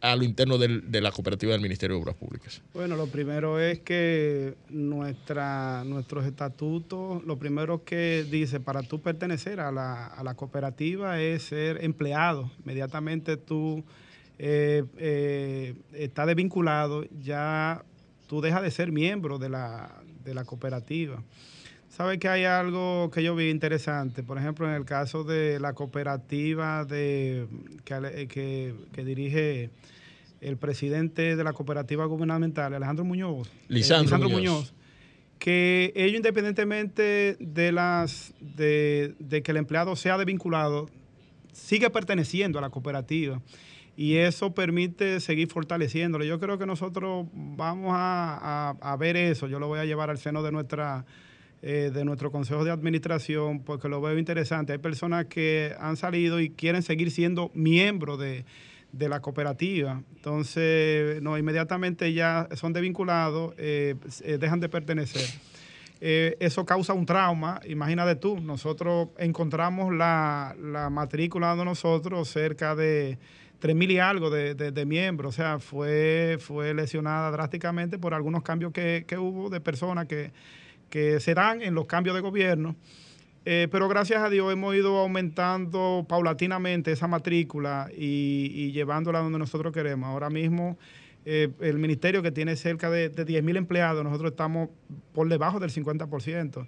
a 0.00 0.14
lo 0.14 0.24
interno 0.24 0.58
de 0.58 1.00
la 1.00 1.10
cooperativa 1.10 1.52
del 1.52 1.62
Ministerio 1.62 1.96
de 1.96 2.02
Obras 2.02 2.16
Públicas? 2.16 2.62
Bueno, 2.74 2.96
lo 2.96 3.06
primero 3.06 3.58
es 3.58 3.80
que 3.80 4.54
nuestra, 4.68 5.82
nuestros 5.84 6.26
estatutos, 6.26 7.24
lo 7.24 7.38
primero 7.38 7.82
que 7.82 8.24
dice, 8.30 8.60
para 8.60 8.82
tú 8.82 9.00
pertenecer 9.00 9.58
a 9.58 9.72
la, 9.72 10.06
a 10.06 10.22
la 10.22 10.34
cooperativa 10.34 11.20
es 11.20 11.44
ser 11.44 11.82
empleado. 11.82 12.50
Inmediatamente 12.60 13.36
tú 13.36 13.84
eh, 14.38 14.84
eh, 14.98 15.74
estás 15.94 16.26
desvinculado, 16.26 17.04
ya 17.22 17.82
tú 18.26 18.40
dejas 18.40 18.62
de 18.62 18.70
ser 18.70 18.92
miembro 18.92 19.38
de 19.38 19.48
la, 19.48 20.02
de 20.24 20.34
la 20.34 20.44
cooperativa. 20.44 21.22
Sabe 21.88 22.18
que 22.18 22.28
hay 22.28 22.44
algo 22.44 23.10
que 23.10 23.22
yo 23.22 23.34
vi 23.34 23.48
interesante, 23.48 24.22
por 24.22 24.36
ejemplo, 24.36 24.68
en 24.68 24.74
el 24.74 24.84
caso 24.84 25.24
de 25.24 25.58
la 25.60 25.72
cooperativa 25.72 26.84
de, 26.84 27.46
que, 27.84 28.74
que, 28.92 29.04
dirige 29.04 29.70
el 30.42 30.58
presidente 30.58 31.36
de 31.36 31.44
la 31.44 31.54
cooperativa 31.54 32.04
gubernamental, 32.04 32.74
Alejandro 32.74 33.04
Muñoz. 33.04 33.48
Eh, 33.48 33.52
Lisandro, 33.68 34.28
Muñoz. 34.28 34.74
Que 35.38 35.92
ellos, 35.96 36.16
independientemente 36.16 37.36
de, 37.40 37.72
las, 37.72 38.34
de, 38.40 39.14
que 39.42 39.50
el 39.50 39.56
empleado 39.56 39.96
sea 39.96 40.18
desvinculado, 40.18 40.90
sigue 41.52 41.88
perteneciendo 41.88 42.58
a 42.58 42.62
la 42.62 42.68
cooperativa 42.68 43.40
y 43.96 44.16
eso 44.16 44.54
permite 44.54 45.20
seguir 45.20 45.48
fortaleciéndolo. 45.48 46.24
Yo 46.24 46.38
creo 46.38 46.58
que 46.58 46.66
nosotros 46.66 47.26
vamos 47.32 47.92
a, 47.94 48.76
a, 48.80 48.96
ver 48.96 49.16
eso, 49.16 49.46
yo 49.48 49.58
lo 49.58 49.68
voy 49.68 49.78
a 49.78 49.84
llevar 49.84 50.10
al 50.10 50.18
seno 50.18 50.42
de 50.42 50.52
nuestra 50.52 51.04
eh, 51.62 51.90
de 51.92 52.04
nuestro 52.04 52.30
consejo 52.30 52.64
de 52.64 52.70
administración, 52.70 53.60
porque 53.60 53.88
lo 53.88 54.00
veo 54.00 54.16
interesante. 54.18 54.72
Hay 54.72 54.78
personas 54.78 55.24
que 55.24 55.74
han 55.80 55.96
salido 55.96 56.38
y 56.38 56.50
quieren 56.50 56.82
seguir 56.82 57.10
siendo 57.10 57.50
miembros 57.54 58.20
de, 58.20 58.44
la 58.92 59.20
cooperativa. 59.20 60.02
Entonces, 60.14 61.20
no, 61.22 61.36
inmediatamente 61.36 62.12
ya 62.12 62.46
son 62.54 62.72
desvinculados, 62.72 63.54
eh, 63.58 63.96
eh, 64.22 64.38
dejan 64.38 64.60
de 64.60 64.68
pertenecer. 64.68 65.28
eso 66.00 66.64
causa 66.64 66.92
un 66.92 67.04
trauma, 67.04 67.60
imagínate 67.66 68.14
tú, 68.16 68.38
nosotros 68.38 69.08
encontramos 69.18 69.92
la, 69.92 70.54
matrícula 70.92 71.56
de 71.56 71.64
nosotros 71.64 72.28
cerca 72.28 72.76
de 72.76 73.18
3.000 73.60 73.90
y 73.90 73.98
algo 73.98 74.30
de, 74.30 74.86
miembros, 74.86 75.34
o 75.34 75.36
sea, 75.36 75.58
fue, 75.58 76.38
fue 76.40 76.74
lesionada 76.74 77.30
drásticamente 77.30 77.98
por 77.98 78.14
algunos 78.14 78.42
cambios 78.42 78.72
que, 78.72 79.04
que 79.06 79.18
hubo 79.18 79.50
de 79.50 79.60
personas 79.60 80.06
que 80.06 80.32
que 80.90 81.20
se 81.20 81.34
dan 81.34 81.62
en 81.62 81.74
los 81.74 81.86
cambios 81.86 82.14
de 82.14 82.22
gobierno. 82.22 82.76
Eh, 83.44 83.68
pero 83.70 83.88
gracias 83.88 84.22
a 84.22 84.28
Dios 84.28 84.52
hemos 84.52 84.74
ido 84.74 84.96
aumentando 84.98 86.04
paulatinamente 86.08 86.90
esa 86.90 87.06
matrícula 87.06 87.88
y, 87.96 88.72
llevándola 88.72 89.20
donde 89.20 89.38
nosotros 89.38 89.72
queremos. 89.72 90.08
Ahora 90.08 90.30
mismo 90.30 90.76
eh, 91.24 91.50
el 91.60 91.78
ministerio 91.78 92.22
que 92.22 92.32
tiene 92.32 92.56
cerca 92.56 92.90
de, 92.90 93.08
de 93.08 93.24
10.000 93.24 93.56
empleados, 93.56 94.02
nosotros 94.02 94.32
estamos 94.32 94.70
por 95.12 95.28
debajo 95.28 95.60
del 95.60 95.70
50%. 95.70 96.66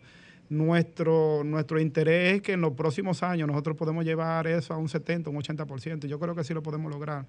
Nuestro, 0.51 1.45
nuestro 1.45 1.79
interés 1.79 2.37
es 2.37 2.43
que 2.43 2.53
en 2.53 2.63
los 2.63 2.73
próximos 2.73 3.23
años 3.23 3.47
nosotros 3.47 3.77
podemos 3.77 4.05
llevar 4.05 4.47
eso 4.47 4.73
a 4.73 4.79
un 4.79 4.89
70, 4.89 5.29
un 5.29 5.37
80%. 5.37 6.07
Yo 6.07 6.19
creo 6.19 6.35
que 6.35 6.43
sí 6.43 6.55
lo 6.55 6.63
podemos 6.63 6.91
lograr. 6.91 7.27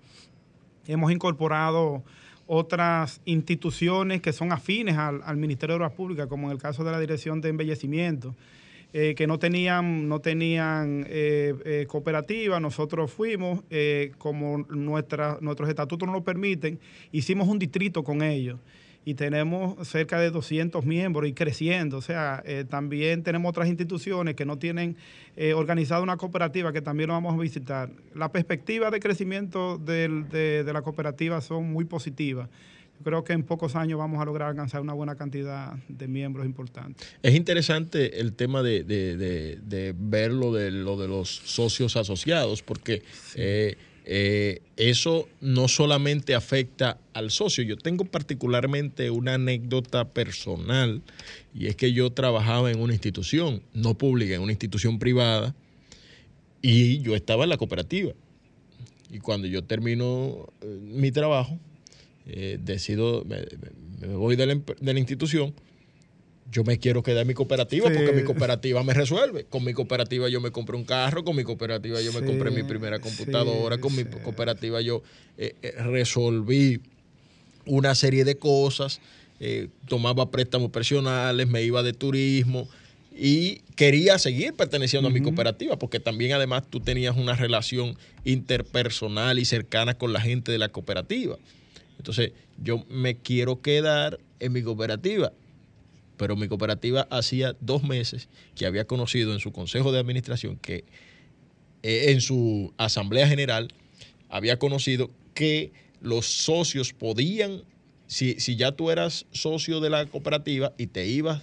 Hemos 0.87 1.11
incorporado 1.11 2.03
otras 2.47 3.21
instituciones 3.25 4.21
que 4.21 4.31
son 4.31 4.51
afines 4.53 4.97
al, 4.97 5.37
Ministerio 5.37 5.73
de 5.73 5.83
Obras 5.83 5.91
Públicas, 5.91 6.27
como 6.27 6.47
en 6.47 6.53
el 6.53 6.57
caso 6.59 6.83
de 6.83 6.91
la 6.91 6.99
Dirección 6.99 7.41
de 7.41 7.49
Embellecimiento, 7.49 8.35
eh, 8.93 9.13
que 9.15 9.27
no 9.27 9.37
tenían, 9.37 10.07
no 10.07 10.19
tenían 10.19 11.05
eh, 11.09 11.53
eh, 11.65 11.85
cooperativa, 11.87 12.59
nosotros 12.59 13.11
fuimos, 13.11 13.63
como 14.17 14.65
nuestra, 14.69 15.37
nuestros 15.41 15.69
estatutos 15.69 16.07
no 16.07 16.13
lo 16.13 16.23
permiten, 16.23 16.79
hicimos 17.11 17.49
un 17.49 17.59
distrito 17.59 18.03
con 18.03 18.23
ellos 18.23 18.59
y 19.05 19.15
tenemos 19.15 19.87
cerca 19.87 20.19
de 20.19 20.29
200 20.29 20.85
miembros 20.85 21.27
y 21.27 21.33
creciendo. 21.33 21.97
O 21.97 22.01
sea, 22.01 22.43
eh, 22.45 22.65
también 22.69 23.23
tenemos 23.23 23.49
otras 23.49 23.67
instituciones 23.67 24.35
que 24.35 24.45
no 24.45 24.57
tienen 24.57 24.97
eh, 25.35 25.53
organizada 25.53 26.01
una 26.01 26.17
cooperativa 26.17 26.73
que 26.73 26.81
también 26.81 27.07
lo 27.07 27.13
vamos 27.13 27.33
a 27.33 27.37
visitar. 27.37 27.89
La 28.13 28.31
perspectiva 28.31 28.91
de 28.91 28.99
crecimiento 28.99 29.77
de, 29.77 30.63
la 30.65 30.81
cooperativa 30.81 31.41
son 31.41 31.71
muy 31.71 31.85
positivas. 31.85 32.49
Creo 33.01 33.23
que 33.23 33.31
en 33.31 33.43
pocos 33.43 33.77
años 33.77 33.97
vamos 33.97 34.21
a 34.21 34.25
lograr 34.25 34.49
alcanzar 34.49 34.81
una 34.81 34.91
buena 34.91 35.15
cantidad 35.15 35.73
de 35.87 36.07
miembros 36.09 36.45
importantes. 36.45 37.15
Es 37.23 37.33
interesante 37.33 38.19
el 38.19 38.33
tema 38.33 38.61
de, 38.61 38.83
de, 38.83 39.95
ver 39.97 40.33
lo 40.33 40.53
de, 40.53 40.69
lo 40.69 40.97
de 40.97 41.07
los 41.07 41.29
socios 41.29 41.95
asociados, 41.95 42.61
porque 42.61 43.01
eh, 43.35 43.77
eh, 44.11 44.63
eso 44.75 45.29
no 45.39 45.67
solamente 45.67 46.33
afecta 46.33 46.97
al 47.13 47.29
socio. 47.29 47.63
Yo 47.63 47.77
tengo 47.77 48.05
particularmente 48.05 49.11
una 49.11 49.35
anécdota 49.35 50.09
personal 50.09 51.03
y 51.53 51.67
es 51.67 51.75
que 51.75 51.93
yo 51.93 52.09
trabajaba 52.09 52.71
en 52.71 52.79
una 52.79 52.93
institución, 52.93 53.61
no 53.75 53.99
pública, 53.99 54.33
en 54.33 54.41
una 54.41 54.51
institución 54.51 54.97
privada 54.97 55.53
y 56.59 57.01
yo 57.01 57.15
estaba 57.15 57.43
en 57.43 57.51
la 57.51 57.57
cooperativa. 57.57 58.13
Y 59.11 59.19
cuando 59.19 59.47
yo 59.47 59.63
termino 59.63 60.51
eh, 60.61 60.65
mi 60.65 61.11
trabajo, 61.11 61.59
eh, 62.25 62.57
decido, 62.59 63.23
me 63.25 64.15
voy 64.15 64.35
de 64.35 64.47
la, 64.47 64.99
institución, 64.99 65.53
yo 66.51 66.63
me 66.63 66.79
quiero 66.79 67.03
quedar 67.03 67.21
en 67.21 67.27
mi 67.27 67.33
cooperativa 67.33 67.85
porque 67.85 68.11
mi 68.11 68.23
cooperativa 68.23 68.83
me 68.83 68.93
resuelve. 68.93 69.45
Con 69.45 69.63
mi 69.63 69.73
cooperativa 69.73 70.29
yo 70.29 70.41
me 70.41 70.51
compré 70.51 70.75
un 70.75 70.83
carro, 70.83 71.23
con 71.23 71.35
mi 71.35 71.43
cooperativa 71.43 72.01
yo 72.01 72.11
me 72.13 72.25
compré 72.25 72.51
mi 72.51 72.63
primera 72.63 72.99
computadora, 72.99 73.77
con 73.77 73.95
mi 73.95 74.05
cooperativa 74.05 74.81
yo 74.81 75.03
eh, 75.37 75.55
eh, 75.61 75.71
resolví 75.83 76.81
una 77.65 77.93
serie 77.93 78.23
de 78.25 78.37
cosas, 78.37 78.99
eh, 79.39 79.67
tomaba 79.87 80.31
préstamos 80.31 80.71
personales, 80.71 81.47
me 81.47 81.61
iba 81.63 81.83
de 81.83 81.93
turismo 81.93 82.67
y 83.15 83.61
quería 83.75 84.17
seguir 84.17 84.53
perteneciendo 84.53 85.09
a 85.09 85.11
mi 85.11 85.21
cooperativa, 85.21 85.77
porque 85.77 85.99
también 85.99 86.33
además 86.33 86.63
tú 86.69 86.79
tenías 86.79 87.17
una 87.17 87.35
relación 87.35 87.97
interpersonal 88.23 89.39
y 89.39 89.45
cercana 89.45 89.93
con 89.93 90.13
la 90.13 90.21
gente 90.21 90.51
de 90.51 90.57
la 90.57 90.69
cooperativa. 90.69 91.37
Entonces, 91.97 92.31
yo 92.63 92.85
me 92.89 93.17
quiero 93.17 93.61
quedar 93.61 94.19
en 94.39 94.53
mi 94.53 94.63
cooperativa, 94.63 95.33
pero 96.19 96.35
mi 96.35 96.49
cooperativa 96.49 97.07
hacía 97.09 97.55
dos 97.61 97.81
meses 97.83 98.27
que 98.53 98.65
había 98.65 98.85
conocido 98.85 99.31
en 99.31 99.39
su 99.39 99.53
consejo 99.53 99.93
de 99.93 99.99
administración 99.99 100.57
que 100.57 100.83
eh, 101.81 102.07
en 102.09 102.19
su 102.19 102.73
asamblea 102.75 103.25
general 103.25 103.69
había 104.27 104.59
conocido 104.59 105.09
que 105.33 105.71
los 106.01 106.25
socios 106.25 106.91
podían, 106.91 107.63
si, 108.07 108.37
si 108.41 108.57
ya 108.57 108.73
tú 108.73 108.91
eras 108.91 109.27
socio 109.31 109.79
de 109.79 109.89
la 109.89 110.05
cooperativa 110.07 110.73
y 110.77 110.87
te 110.87 111.07
ibas 111.07 111.41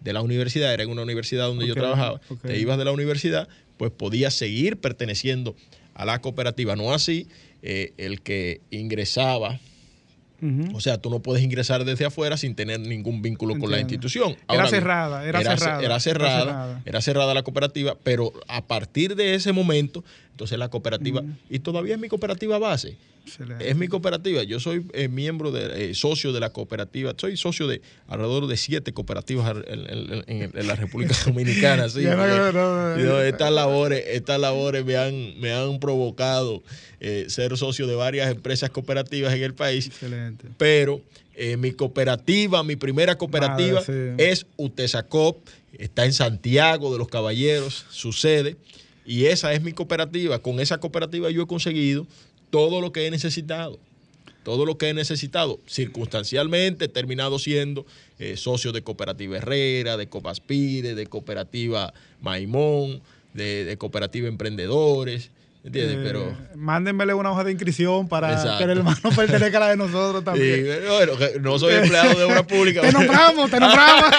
de 0.00 0.12
la 0.12 0.20
universidad, 0.20 0.74
era 0.74 0.82
en 0.82 0.90
una 0.90 1.02
universidad 1.02 1.46
donde 1.46 1.66
yo 1.66 1.74
trabajaba, 1.74 2.20
te 2.42 2.58
ibas 2.58 2.76
de 2.76 2.84
la 2.84 2.92
universidad, 2.92 3.48
pues 3.78 3.90
podías 3.90 4.34
seguir 4.34 4.76
perteneciendo 4.76 5.56
a 5.94 6.04
la 6.04 6.20
cooperativa. 6.20 6.76
No 6.76 6.92
así 6.92 7.28
eh, 7.62 7.94
el 7.96 8.20
que 8.20 8.60
ingresaba. 8.70 9.58
O 10.72 10.80
sea, 10.80 10.98
tú 10.98 11.10
no 11.10 11.20
puedes 11.20 11.42
ingresar 11.42 11.84
desde 11.84 12.04
afuera 12.04 12.36
sin 12.36 12.54
tener 12.54 12.78
ningún 12.78 13.22
vínculo 13.22 13.58
con 13.58 13.70
la 13.70 13.80
institución. 13.80 14.36
era, 14.48 14.68
cerrada, 14.68 15.26
era, 15.26 15.40
cerrada, 15.40 15.82
era, 15.82 16.00
cerrada, 16.00 16.82
era 16.84 17.00
cerrada, 17.00 17.34
la 17.34 17.42
cooperativa, 17.42 17.96
pero 18.02 18.32
a 18.46 18.64
partir 18.66 19.16
de 19.16 19.34
ese 19.34 19.52
momento, 19.52 20.04
entonces 20.30 20.58
la 20.58 20.68
cooperativa, 20.68 21.22
y 21.50 21.58
todavía 21.58 21.94
es 21.94 22.00
mi 22.00 22.08
cooperativa 22.08 22.58
base, 22.58 22.96
es 23.60 23.76
mi 23.76 23.88
cooperativa. 23.88 24.42
Yo 24.42 24.60
soy 24.60 24.86
eh, 24.92 25.08
miembro 25.08 25.50
de 25.50 25.90
eh, 25.90 25.94
socio 25.94 26.32
de 26.32 26.40
la 26.40 26.50
cooperativa. 26.50 27.14
Soy 27.16 27.36
socio 27.36 27.66
de 27.66 27.80
alrededor 28.06 28.46
de 28.46 28.56
siete 28.56 28.92
cooperativas 28.92 29.56
en, 29.66 30.66
la 30.66 30.74
República 30.74 31.14
Dominicana. 31.24 31.86
estas 31.86 33.52
labores, 33.52 34.04
estas 34.08 34.40
labores 34.40 34.84
me 34.84 34.96
han, 34.96 35.40
me 35.40 35.52
han 35.52 35.80
provocado 35.80 36.62
eh, 37.00 37.26
ser 37.28 37.56
socio 37.56 37.86
de 37.86 37.94
varias 37.94 38.30
empresas 38.30 38.70
cooperativas 38.70 39.34
en 39.34 39.42
el 39.42 39.54
país. 39.54 39.86
Excelente. 39.86 40.48
Pero 40.56 41.00
mi 41.58 41.70
cooperativa, 41.70 42.64
mi 42.64 42.74
primera 42.74 43.16
cooperativa 43.16 43.80
es 44.16 44.44
UTESACOP. 44.56 45.46
Está 45.78 46.04
en 46.04 46.12
Santiago 46.12 46.90
de 46.92 46.98
los 46.98 47.06
Caballeros, 47.06 47.86
su 47.90 48.12
sede. 48.12 48.56
Y 49.08 49.24
esa 49.24 49.54
es 49.54 49.62
mi 49.62 49.72
cooperativa. 49.72 50.38
Con 50.40 50.60
esa 50.60 50.78
cooperativa 50.78 51.30
yo 51.30 51.42
he 51.42 51.46
conseguido 51.46 52.06
todo 52.50 52.80
lo 52.80 52.92
que 52.92 53.06
he 53.06 53.10
necesitado. 53.10 53.78
Todo 54.44 54.64
lo 54.64 54.78
que 54.78 54.88
he 54.88 54.94
necesitado. 54.94 55.60
Circunstancialmente 55.66 56.86
he 56.86 56.88
terminado 56.88 57.38
siendo 57.38 57.84
eh, 58.18 58.36
socio 58.36 58.72
de 58.72 58.82
Cooperativa 58.82 59.36
Herrera, 59.36 59.96
de 59.96 60.08
Copaspire, 60.08 60.94
de 60.94 61.06
Cooperativa 61.06 61.92
Maimón, 62.22 63.02
de, 63.34 63.64
de 63.64 63.76
Cooperativa 63.76 64.28
Emprendedores. 64.28 65.30
¿Entiendes? 65.64 65.96
Eh, 65.96 66.00
Pero. 66.02 66.36
Mándenmele 66.54 67.14
una 67.14 67.32
hoja 67.32 67.44
de 67.44 67.52
inscripción 67.52 68.08
para 68.08 68.58
que 68.58 68.64
el 68.64 68.70
hermano 68.70 69.10
pertenezca 69.16 69.58
a 69.58 69.60
la 69.60 69.68
de 69.70 69.76
nosotros 69.76 70.24
también. 70.24 70.64
Sí, 70.64 70.70
bueno, 70.88 71.12
no 71.40 71.56
soy 71.58 71.74
empleado 71.74 72.18
de 72.18 72.24
obra 72.24 72.46
pública. 72.46 72.80
te 72.82 72.92
nombramos, 72.92 73.50
te 73.50 73.60
nombramos. 73.60 74.04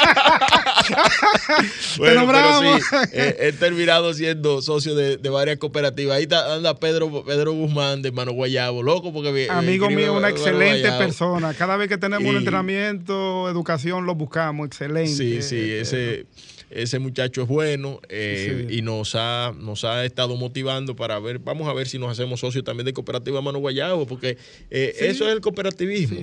te 1.98 2.16
nombramos. 2.16 2.82
Pero 2.92 3.04
sí, 3.06 3.12
he, 3.14 3.54
terminado 3.54 4.14
siendo 4.14 4.62
socio 4.62 4.94
de, 4.96 5.18
varias 5.30 5.58
cooperativas. 5.58 6.18
Ahí 6.18 6.28
anda 6.54 6.76
Pedro, 6.76 7.24
Pedro 7.24 7.54
Guzmán 7.54 8.02
de 8.02 8.12
Mano 8.12 8.34
Guayabo, 8.34 8.84
loco, 8.84 9.14
porque. 9.14 9.46
Eh, 9.46 9.50
Amigo 9.50 9.90
mío, 9.90 10.14
una 10.14 10.30
excelente 10.30 10.92
persona. 10.94 11.54
Cada 11.54 11.78
vez 11.78 11.88
que 11.88 11.98
tenemos 11.98 12.30
un 12.30 12.38
entrenamiento, 12.38 13.50
educación, 13.50 14.06
lo 14.06 14.16
buscamos. 14.16 14.68
Excelente. 14.68 15.12
Sí, 15.12 15.42
sí, 15.42 15.72
ese 15.72 16.26
ese 16.70 17.00
muchacho 17.00 17.44
es 17.44 17.48
bueno 17.48 18.00
eh, 18.10 18.68
y 18.70 18.82
nos 18.82 19.16
ha, 19.16 19.54
nos 19.58 19.84
ha 19.84 20.06
estado 20.06 20.36
motivando 20.36 20.96
para 20.96 21.20
ver, 21.20 21.40
vamos 21.40 21.68
a 21.68 21.74
ver 21.74 21.88
si 21.88 21.98
nos 21.98 22.12
hacemos 22.12 22.40
socios 22.40 22.64
también 22.64 22.86
de 22.86 22.94
Cooperativa 22.94 23.42
Mano 23.42 23.60
Guayabo, 23.60 24.06
porque 24.06 24.38
eh, 24.70 24.96
eso 25.00 25.28
es 25.28 25.34
el 25.34 25.42
cooperativismo, 25.42 26.20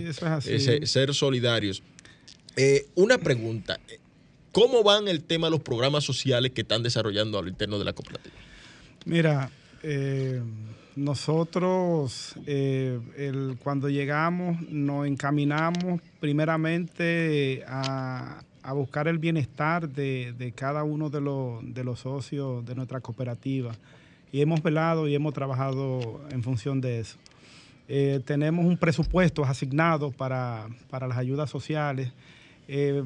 ser 0.85 1.15
solidarios. 1.15 1.83
Eh, 2.57 2.87
una 2.95 3.19
pregunta, 3.19 3.79
¿cómo 4.53 4.83
van 4.83 5.09
el 5.09 5.23
tema 5.23 5.49
de 5.49 5.51
los 5.53 5.61
programas 5.61 6.05
sociales 6.05 6.53
que 6.53 6.63
están 6.63 6.83
desarrollando 6.83 7.39
al 7.39 7.49
interno 7.49 7.79
de 7.79 7.85
la 7.85 7.93
cooperativa? 7.93 8.35
Mira, 9.05 9.51
nosotros 10.95 12.35
cuando 13.63 13.89
llegamos 13.89 14.63
nos 14.69 15.07
encaminamos 15.07 16.01
primeramente 16.21 17.65
a, 17.67 18.43
a 18.67 18.73
buscar 18.73 19.07
el 19.07 19.19
bienestar 19.19 19.89
de, 19.89 20.53
cada 20.57 20.83
uno 20.83 21.09
de 21.09 21.21
los, 21.21 21.63
de 21.73 21.85
los 21.85 22.01
socios 22.01 22.67
de 22.67 22.75
nuestra 22.75 23.01
cooperativa. 23.01 23.73
Y 24.33 24.41
hemos 24.41 24.61
velado 24.61 25.07
y 25.07 25.15
hemos 25.15 25.33
trabajado 25.33 26.21
en 26.31 26.43
función 26.43 26.81
de 26.81 26.99
eso. 26.99 27.17
Eh, 27.87 28.21
tenemos 28.25 28.67
un 28.67 28.77
presupuesto 28.77 29.45
asignado 29.45 30.11
para, 30.11 30.67
las 30.91 31.17
ayudas 31.17 31.49
sociales. 31.49 32.13
Eh, 32.67 33.05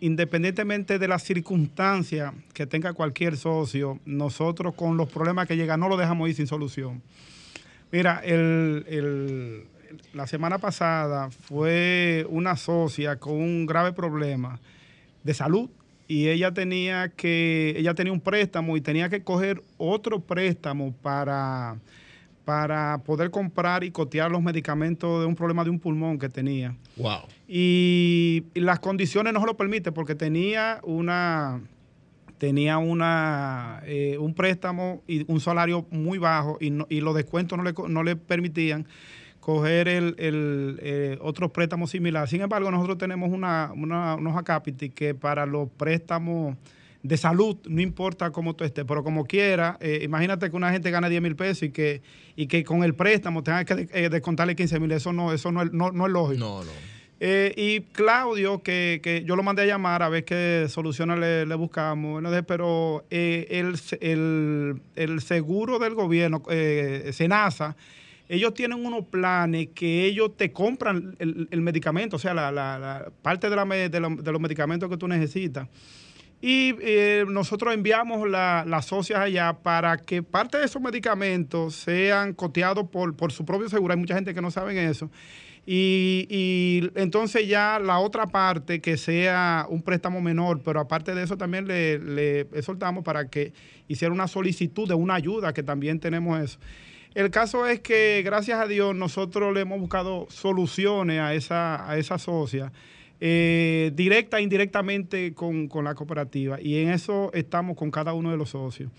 independientemente 0.00 0.98
de 0.98 1.06
las 1.08 1.22
circunstancias 1.22 2.32
que 2.54 2.66
tenga 2.66 2.94
cualquier 2.94 3.36
socio, 3.36 4.00
nosotros 4.06 4.74
con 4.74 4.96
los 4.96 5.10
problemas 5.10 5.46
que 5.46 5.58
llegan 5.58 5.78
no 5.78 5.90
lo 5.90 5.98
dejamos 5.98 6.30
ir 6.30 6.36
sin 6.36 6.46
solución. 6.46 7.02
Mira, 7.92 8.22
la 10.14 10.26
semana 10.26 10.56
pasada 10.56 11.28
fue 11.30 12.26
una 12.30 12.56
socia 12.56 13.16
con 13.16 13.34
un 13.34 13.66
grave 13.66 13.92
problema 13.92 14.58
de 15.26 15.34
salud 15.34 15.68
y 16.08 16.28
ella 16.28 16.54
tenía 16.54 17.08
que 17.08 17.74
ella 17.76 17.94
tenía 17.94 18.12
un 18.12 18.20
préstamo 18.20 18.76
y 18.76 18.80
tenía 18.80 19.08
que 19.08 19.22
coger 19.22 19.62
otro 19.76 20.20
préstamo 20.20 20.94
para 21.02 21.76
para 22.44 22.98
poder 22.98 23.32
comprar 23.32 23.82
y 23.82 23.90
cotear 23.90 24.30
los 24.30 24.40
medicamentos 24.40 25.20
de 25.20 25.26
un 25.26 25.34
problema 25.34 25.64
de 25.64 25.70
un 25.70 25.80
pulmón 25.80 26.16
que 26.16 26.28
tenía. 26.28 26.76
Wow. 26.96 27.22
Y, 27.48 28.44
las 28.54 28.78
condiciones 28.78 29.32
no 29.32 29.40
se 29.40 29.46
lo 29.46 29.56
permiten 29.56 29.92
porque 29.92 30.14
tenía 30.14 30.78
una 30.84 31.60
tenía 32.38 32.78
una 32.78 33.82
eh, 33.84 34.16
un 34.20 34.32
préstamo 34.34 35.02
y 35.08 35.24
un 35.30 35.40
salario 35.40 35.86
muy 35.90 36.18
bajo 36.18 36.58
y, 36.60 36.72
y 36.88 37.00
los 37.00 37.16
descuentos 37.16 37.58
no 37.58 37.64
le, 37.64 37.74
no 37.88 38.04
le 38.04 38.14
permitían 38.14 38.86
coger 39.46 39.86
el, 39.86 40.16
el 40.18 40.80
eh, 40.82 41.18
otros 41.20 41.52
préstamos 41.52 41.92
similares. 41.92 42.30
Sin 42.30 42.40
embargo, 42.40 42.68
nosotros 42.72 42.98
tenemos 42.98 43.30
una, 43.30 43.70
una, 43.76 44.16
unos 44.16 44.36
acápites 44.36 44.92
que 44.92 45.14
para 45.14 45.46
los 45.46 45.68
préstamos 45.70 46.56
de 47.04 47.16
salud, 47.16 47.56
no 47.68 47.80
importa 47.80 48.32
cómo 48.32 48.56
tú 48.56 48.64
estés, 48.64 48.84
pero 48.84 49.04
como 49.04 49.24
quiera, 49.24 49.78
eh, 49.80 50.00
imagínate 50.02 50.50
que 50.50 50.56
una 50.56 50.72
gente 50.72 50.90
gana 50.90 51.08
10 51.08 51.22
mil 51.22 51.36
pesos 51.36 51.62
y 51.62 51.70
que, 51.70 52.02
y 52.34 52.48
que 52.48 52.64
con 52.64 52.82
el 52.82 52.96
préstamo 52.96 53.44
tenga 53.44 53.64
que 53.64 53.88
eh, 53.92 54.08
descontarle 54.08 54.56
15 54.56 54.80
mil, 54.80 54.90
eso 54.90 55.12
no, 55.12 55.32
eso 55.32 55.52
no, 55.52 55.62
es, 55.62 55.72
no, 55.72 55.90
es 55.90 56.12
lógico. 56.12 56.40
No, 56.40 56.64
no. 56.64 56.70
y 57.20 57.82
Claudio, 57.92 58.64
que, 58.64 58.98
que, 59.00 59.22
yo 59.22 59.36
lo 59.36 59.44
mandé 59.44 59.62
a 59.62 59.66
llamar 59.66 60.02
a 60.02 60.08
ver 60.08 60.24
qué 60.24 60.66
soluciones 60.68 61.20
le, 61.20 61.54
buscamos, 61.54 62.20
pero 62.48 63.04
el, 63.10 63.78
el, 64.00 64.82
el, 64.96 65.20
seguro 65.20 65.78
del 65.78 65.94
gobierno, 65.94 66.42
SENASA, 67.12 67.76
ellos 68.28 68.54
tienen 68.54 68.84
unos 68.84 69.06
planes 69.06 69.68
que 69.74 70.04
ellos 70.04 70.36
te 70.36 70.52
compran 70.52 71.16
el, 71.18 71.60
medicamento, 71.60 72.16
o 72.16 72.18
sea, 72.18 72.34
la, 72.34 73.12
parte 73.22 73.48
de, 73.48 73.88
de, 73.88 74.00
los 74.00 74.40
medicamentos 74.40 74.90
que 74.90 74.96
tú 74.96 75.06
necesitas. 75.08 75.68
Y 76.40 76.74
eh, 76.80 77.24
nosotros 77.28 77.72
enviamos 77.72 78.28
las 78.28 78.86
socias 78.86 79.20
allá 79.20 79.54
para 79.54 79.96
que 79.96 80.22
parte 80.22 80.58
de 80.58 80.66
esos 80.66 80.82
medicamentos 80.82 81.74
sean 81.74 82.34
coteados 82.34 82.88
por, 82.88 83.16
por 83.16 83.32
su 83.32 83.44
propio 83.44 83.68
seguro. 83.68 83.94
Hay 83.94 84.00
mucha 84.00 84.14
gente 84.14 84.34
que 84.34 84.42
no 84.42 84.50
sabe 84.50 84.84
eso. 84.84 85.10
Y, 85.68 86.90
entonces 86.94 87.48
ya 87.48 87.80
la 87.80 87.98
otra 87.98 88.28
parte 88.28 88.80
que 88.80 88.96
sea 88.96 89.66
un 89.68 89.82
préstamo 89.82 90.20
menor, 90.20 90.62
pero 90.62 90.78
aparte 90.78 91.12
de 91.14 91.24
eso 91.24 91.36
también 91.36 91.66
le, 91.66 91.98
le 91.98 92.62
soltamos 92.62 93.02
para 93.02 93.28
que 93.28 93.52
hiciera 93.88 94.14
una 94.14 94.28
solicitud 94.28 94.86
de 94.86 94.94
una 94.94 95.14
ayuda, 95.14 95.52
que 95.52 95.64
también 95.64 95.98
tenemos 95.98 96.38
eso. 96.40 96.58
El 97.16 97.30
caso 97.30 97.66
es 97.66 97.80
que, 97.80 98.20
gracias 98.22 98.60
a 98.60 98.66
Dios, 98.66 98.94
nosotros 98.94 99.54
le 99.54 99.62
hemos 99.62 99.80
buscado 99.80 100.26
soluciones 100.28 101.18
a 101.18 101.32
esa, 101.32 101.90
a 101.90 101.96
esa 101.96 102.18
socia, 102.18 102.70
eh, 103.20 103.90
directa 103.94 104.38
e 104.38 104.42
indirectamente 104.42 105.32
con, 105.32 105.70
la 105.82 105.94
cooperativa, 105.94 106.60
y 106.60 106.76
en 106.76 106.90
eso 106.90 107.30
estamos 107.32 107.74
con 107.74 107.90
cada 107.90 108.12
uno 108.12 108.30
de 108.30 108.36
los 108.36 108.50
socios. 108.50 108.92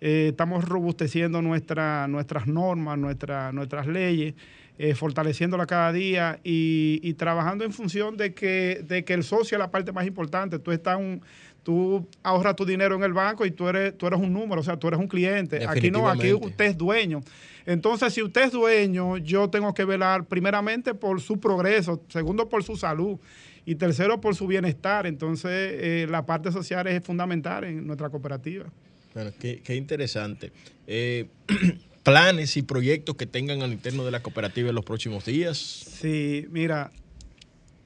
Eh, 0.00 0.28
estamos 0.30 0.64
robusteciendo 0.64 1.42
nuestra, 1.42 2.06
nuestras 2.06 2.46
normas, 2.46 2.96
nuestras 2.98 3.86
leyes. 3.88 4.34
eh, 4.78 4.94
fortaleciéndola 4.94 5.66
cada 5.66 5.90
día 5.90 6.38
y, 6.44 7.14
trabajando 7.14 7.64
en 7.64 7.72
función 7.72 8.16
de 8.16 8.32
que, 8.32 8.84
de 8.86 9.04
que 9.04 9.14
el 9.14 9.24
socio 9.24 9.56
es 9.56 9.58
la 9.58 9.72
parte 9.72 9.90
más 9.90 10.06
importante. 10.06 10.60
Tú 10.60 10.70
estás 10.70 10.98
un, 10.98 11.22
tú 11.66 12.06
ahorras 12.22 12.54
tu 12.54 12.64
dinero 12.64 12.94
en 12.94 13.02
el 13.02 13.12
banco 13.12 13.44
y 13.44 13.50
tú 13.50 13.66
eres, 13.66 13.98
tú 13.98 14.06
eres 14.06 14.20
un 14.20 14.32
número, 14.32 14.60
o 14.60 14.64
sea, 14.64 14.76
tú 14.76 14.86
eres 14.86 15.00
un 15.00 15.08
cliente. 15.08 15.66
Aquí 15.66 15.90
no, 15.90 16.08
aquí 16.08 16.32
usted 16.32 16.66
es 16.66 16.78
dueño. 16.78 17.22
Entonces, 17.66 18.14
si 18.14 18.22
usted 18.22 18.44
es 18.44 18.52
dueño, 18.52 19.18
yo 19.18 19.50
tengo 19.50 19.74
que 19.74 19.84
velar 19.84 20.24
primeramente 20.26 20.94
por 20.94 21.20
su 21.20 21.40
progreso, 21.40 22.00
segundo 22.08 22.48
por 22.48 22.62
su 22.62 22.76
salud 22.76 23.18
y 23.64 23.74
tercero 23.74 24.20
por 24.20 24.36
su 24.36 24.46
bienestar. 24.46 25.06
Entonces, 25.06 25.50
eh, 25.50 26.06
la 26.08 26.24
parte 26.24 26.52
social 26.52 26.86
es 26.86 27.02
fundamental 27.02 27.64
en 27.64 27.84
nuestra 27.84 28.08
cooperativa. 28.08 28.66
Bueno, 29.12 29.32
qué, 29.38 29.74
interesante. 29.74 30.52
Eh, 30.86 31.26
¿Planes 32.04 32.56
y 32.56 32.62
proyectos 32.62 33.16
que 33.16 33.26
tengan 33.26 33.62
al 33.62 33.72
interno 33.72 34.04
de 34.04 34.12
la 34.12 34.22
cooperativa 34.22 34.68
en 34.68 34.76
los 34.76 34.84
próximos 34.84 35.24
días? 35.24 35.58
Sí, 35.58 36.46
mira, 36.50 36.92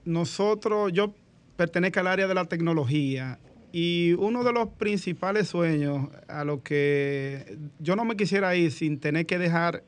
nosotros, 0.05 0.93
yo 0.93 1.15
pertenezco 1.57 2.01
al 2.01 2.09
área 2.09 2.27
de 2.27 2.35
la 2.35 2.45
tecnología 2.45 3.39
y 3.73 4.15
uno 4.19 4.45
de 4.45 4.53
los 4.53 4.69
principales 4.71 5.49
sueños 5.49 6.09
a 6.29 6.45
lo 6.45 6.63
que 6.63 7.59
yo 7.79 7.97
no 7.97 8.05
me 8.05 8.17
quisiera 8.17 8.55
ir 8.57 8.73
sin 8.73 8.99
tener 8.99 9.27
que 9.27 9.39
dejar 9.39 9.85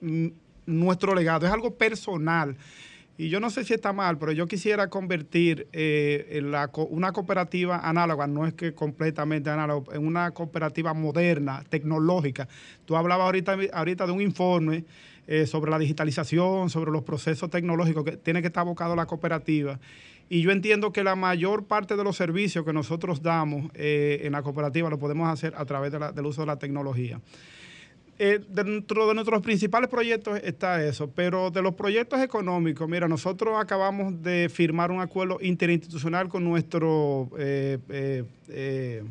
nuestro 0.66 1.14
legado, 1.14 1.46
es 1.46 1.52
algo 1.52 1.74
personal. 1.74 2.56
Y 3.18 3.28
yo 3.28 3.40
no 3.40 3.50
sé 3.50 3.64
si 3.64 3.74
está 3.74 3.92
mal, 3.92 4.18
pero 4.18 4.32
yo 4.32 4.48
quisiera 4.48 4.88
convertir 4.88 5.68
eh, 5.72 6.42
una 6.90 7.12
cooperativa 7.12 7.78
análoga, 7.78 8.26
no 8.26 8.46
es 8.46 8.54
que 8.54 8.74
completamente 8.74 9.50
análoga, 9.50 9.94
en 9.94 10.06
una 10.06 10.30
cooperativa 10.30 10.94
moderna, 10.94 11.62
tecnológica. 11.68 12.48
Tú 12.86 12.96
hablabas 12.96 13.26
ahorita, 13.26 13.56
ahorita 13.74 14.06
de 14.06 14.12
un 14.12 14.22
informe 14.22 14.84
eh, 15.26 15.46
sobre 15.46 15.70
la 15.70 15.78
digitalización, 15.78 16.70
sobre 16.70 16.90
los 16.90 17.04
procesos 17.04 17.50
tecnológicos 17.50 18.02
que 18.02 18.16
tiene 18.16 18.40
que 18.40 18.48
estar 18.48 18.62
abocado 18.62 18.96
la 18.96 19.06
cooperativa. 19.06 19.78
Y 20.32 20.40
yo 20.40 20.50
entiendo 20.50 20.94
que 20.94 21.04
la 21.04 21.14
mayor 21.14 21.66
parte 21.66 21.94
de 21.94 22.02
los 22.02 22.16
servicios 22.16 22.64
que 22.64 22.72
nosotros 22.72 23.20
damos 23.20 23.70
eh, 23.74 24.22
en 24.22 24.32
la 24.32 24.42
cooperativa 24.42 24.88
lo 24.88 24.98
podemos 24.98 25.28
hacer 25.28 25.52
a 25.58 25.66
través 25.66 25.92
del 25.92 26.24
uso 26.24 26.40
de 26.40 26.46
la 26.46 26.58
tecnología. 26.58 27.20
Eh, 28.18 28.40
dentro 28.48 29.06
de 29.06 29.12
nuestros 29.12 29.42
principales 29.42 29.90
proyectos 29.90 30.40
está 30.42 30.82
eso, 30.82 31.10
pero 31.10 31.50
de 31.50 31.60
los 31.60 31.74
proyectos 31.74 32.18
económicos, 32.20 32.88
mira, 32.88 33.08
nosotros 33.08 33.60
acabamos 33.60 34.22
de 34.22 34.48
firmar 34.48 34.90
un 34.90 35.02
acuerdo 35.02 35.36
interinstitucional 35.42 36.30
con 36.30 36.44
nuestro 36.44 37.28
eh, 37.38 37.76
eh, 38.48 39.04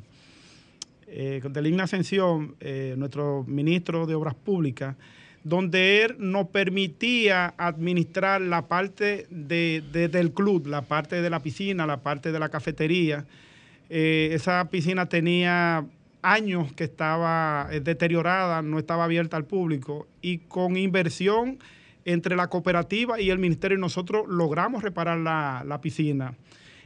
de 1.05 1.61
Ligna 1.61 1.83
Ascensión, 1.83 2.55
nuestro 2.97 3.43
ministro 3.47 4.07
de 4.07 4.15
Obras 4.15 4.33
Públicas, 4.33 4.95
donde 5.43 6.03
él 6.03 6.15
nos 6.19 6.47
permitía 6.47 7.53
administrar 7.57 8.41
la 8.41 8.67
parte 8.67 9.25
de, 9.29 9.81
del 9.91 10.31
club, 10.31 10.67
la 10.67 10.83
parte 10.83 11.21
de 11.21 11.29
la 11.29 11.39
piscina, 11.41 11.87
la 11.87 11.97
parte 11.97 12.31
de 12.31 12.39
la 12.39 12.49
cafetería. 12.49 13.25
Eh, 13.89 14.29
esa 14.33 14.69
piscina 14.69 15.07
tenía 15.07 15.85
años 16.21 16.71
que 16.73 16.83
estaba 16.83 17.67
eh, 17.71 17.79
deteriorada, 17.79 18.61
no 18.61 18.77
estaba 18.77 19.05
abierta 19.05 19.37
al 19.37 19.45
público 19.45 20.07
y 20.21 20.39
con 20.39 20.77
inversión 20.77 21.57
entre 22.05 22.35
la 22.35 22.47
cooperativa 22.47 23.19
y 23.19 23.29
el 23.29 23.39
ministerio 23.39 23.77
nosotros 23.77 24.27
logramos 24.27 24.83
reparar 24.83 25.17
la, 25.19 25.79
piscina. 25.81 26.33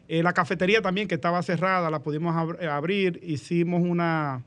Eh, 0.08 0.24
la 0.24 0.34
cafetería 0.34 0.82
también 0.82 1.08
que 1.08 1.16
estaba 1.16 1.42
cerrada 1.44 1.90
la 1.90 2.00
pudimos 2.00 2.36
abrir, 2.36 3.20
hicimos 3.24 3.82
una 3.82 4.44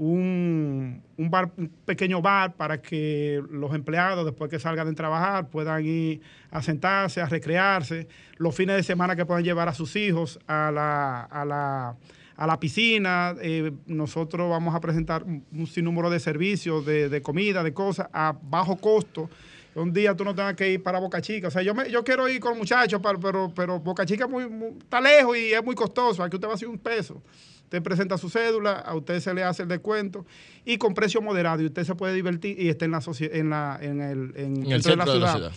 un, 0.00 1.02
bar, 1.18 1.52
un 1.58 1.68
pequeño 1.84 2.22
bar 2.22 2.54
para 2.54 2.80
que 2.80 3.42
los 3.50 3.74
empleados, 3.74 4.24
después 4.24 4.50
que 4.50 4.58
salgan 4.58 4.86
de 4.88 4.94
trabajar, 4.94 5.50
puedan 5.50 5.84
ir 5.84 6.22
a 6.50 6.62
sentarse, 6.62 7.20
a 7.20 7.26
recrearse. 7.26 8.08
Los 8.38 8.54
fines 8.54 8.76
de 8.76 8.82
semana 8.82 9.14
que 9.14 9.26
puedan 9.26 9.44
llevar 9.44 9.68
a 9.68 9.74
sus 9.74 9.94
hijos 9.96 10.40
a 10.46 10.70
la, 10.72 11.20
a 11.20 11.44
la, 11.44 11.96
a 12.34 12.46
la 12.46 12.58
piscina. 12.58 13.34
Eh, 13.42 13.72
nosotros 13.86 14.48
vamos 14.48 14.74
a 14.74 14.80
presentar 14.80 15.22
un, 15.22 15.66
sinnúmero 15.66 16.08
de 16.08 16.18
servicios, 16.18 16.86
de, 16.86 17.20
comida, 17.20 17.62
de 17.62 17.74
cosas 17.74 18.08
a 18.12 18.34
bajo 18.42 18.76
costo 18.76 19.28
un 19.72 19.92
día 19.92 20.16
tú 20.16 20.24
no 20.24 20.34
tengas 20.34 20.56
que 20.56 20.72
ir 20.72 20.82
para 20.82 20.98
Boca 20.98 21.22
Chica. 21.22 21.46
O 21.46 21.50
sea, 21.50 21.62
yo, 21.62 21.74
me, 21.76 21.88
yo 21.88 22.02
quiero 22.02 22.28
ir 22.28 22.40
con 22.40 22.58
muchachos, 22.58 23.00
pero, 23.00 23.52
pero, 23.54 23.78
Boca 23.78 24.04
Chica 24.04 24.26
muy, 24.26 24.44
está 24.80 25.00
lejos 25.00 25.36
y 25.36 25.52
es 25.52 25.62
muy 25.62 25.76
costoso. 25.76 26.24
Aquí 26.24 26.34
usted 26.34 26.48
va 26.48 26.52
a 26.52 26.54
hacer 26.56 26.66
un 26.66 26.78
peso. 26.78 27.22
Usted 27.70 27.84
presenta 27.84 28.18
su 28.18 28.28
cédula, 28.28 28.72
a 28.72 28.96
usted 28.96 29.20
se 29.20 29.32
le 29.32 29.44
hace 29.44 29.62
el 29.62 29.68
descuento 29.68 30.26
y 30.64 30.76
con 30.76 30.92
precio 30.92 31.22
moderado 31.22 31.62
y 31.62 31.66
usted 31.66 31.84
se 31.84 31.94
puede 31.94 32.14
divertir 32.14 32.60
y 32.60 32.68
está 32.68 32.84
en 32.84 32.90
la, 32.90 33.00
en 33.20 33.48
la, 33.48 33.78
en 33.80 34.00
el, 34.00 34.32
en, 34.34 34.72
el 34.72 34.82
centro 34.82 35.12
de 35.12 35.20
la, 35.20 35.32
ciudad. 35.32 35.52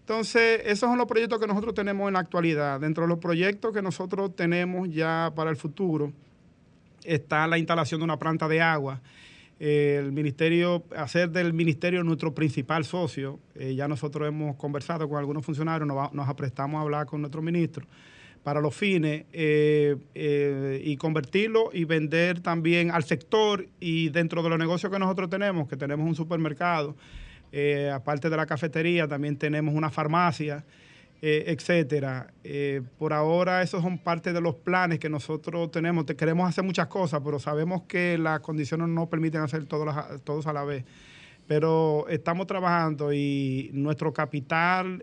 Entonces, 0.00 0.62
esos 0.64 0.88
son 0.88 0.96
los 0.96 1.06
proyectos 1.06 1.38
que 1.38 1.46
nosotros 1.46 1.74
tenemos 1.74 2.08
en 2.08 2.14
la 2.14 2.20
actualidad. 2.20 2.80
Dentro 2.80 3.04
de 3.04 3.08
los 3.08 3.18
proyectos 3.18 3.74
que 3.74 3.82
nosotros 3.82 4.34
tenemos 4.34 4.88
ya 4.88 5.30
para 5.36 5.50
el 5.50 5.58
futuro 5.58 6.10
está 7.04 7.46
la 7.46 7.58
instalación 7.58 8.00
de 8.00 8.04
una 8.04 8.18
planta 8.18 8.48
de 8.48 8.62
agua. 8.62 9.02
el 9.58 10.10
ministerio, 10.10 10.84
hacer 10.96 11.28
del 11.28 11.52
ministerio 11.52 12.02
nuestro 12.02 12.34
principal 12.34 12.86
socio. 12.86 13.40
Eh, 13.56 13.74
ya 13.74 13.88
nosotros 13.88 14.26
hemos 14.26 14.56
conversado 14.56 15.06
con 15.06 15.18
algunos 15.18 15.44
funcionarios, 15.44 15.86
nos, 15.86 16.14
nos 16.14 16.28
aprestamos 16.30 16.78
a 16.78 16.80
hablar 16.80 17.04
con 17.04 17.20
nuestro 17.20 17.42
ministro 17.42 17.86
para 18.42 18.60
los 18.60 18.74
fines 18.74 19.24
eh, 19.32 19.96
eh, 20.14 20.80
y 20.84 20.96
convertirlo 20.96 21.70
y 21.72 21.84
vender 21.84 22.40
también 22.40 22.90
al 22.90 23.04
sector 23.04 23.66
y 23.80 24.08
dentro 24.10 24.42
de 24.42 24.48
los 24.48 24.58
negocios 24.58 24.92
que 24.92 24.98
nosotros 24.98 25.28
tenemos, 25.28 25.68
que 25.68 25.76
tenemos 25.76 26.06
un 26.06 26.14
supermercado, 26.14 26.96
eh, 27.52 27.90
aparte 27.92 28.30
de 28.30 28.36
la 28.36 28.46
cafetería, 28.46 29.06
también 29.06 29.36
tenemos 29.36 29.74
una 29.74 29.90
farmacia, 29.90 30.64
etcétera. 31.20 32.32
por 32.96 33.12
ahora 33.12 33.60
esos 33.62 33.82
son 33.82 33.98
parte 33.98 34.32
de 34.32 34.40
los 34.40 34.54
planes 34.54 35.00
que 35.00 35.08
nosotros 35.08 35.68
tenemos. 35.72 36.04
queremos 36.04 36.48
hacer 36.48 36.62
muchas 36.62 36.86
cosas, 36.86 37.20
pero 37.24 37.40
sabemos 37.40 37.82
que 37.88 38.16
las 38.18 38.38
condiciones 38.38 38.88
no 38.88 39.08
permiten 39.08 39.40
hacer 39.40 39.66
todos, 39.66 39.92
todos 40.22 40.46
a 40.46 40.52
la 40.52 40.62
vez. 40.62 40.84
Pero 41.48 42.06
estamos 42.08 42.46
trabajando 42.46 43.12
y 43.12 43.70
nuestro 43.72 44.12
capital 44.12 45.02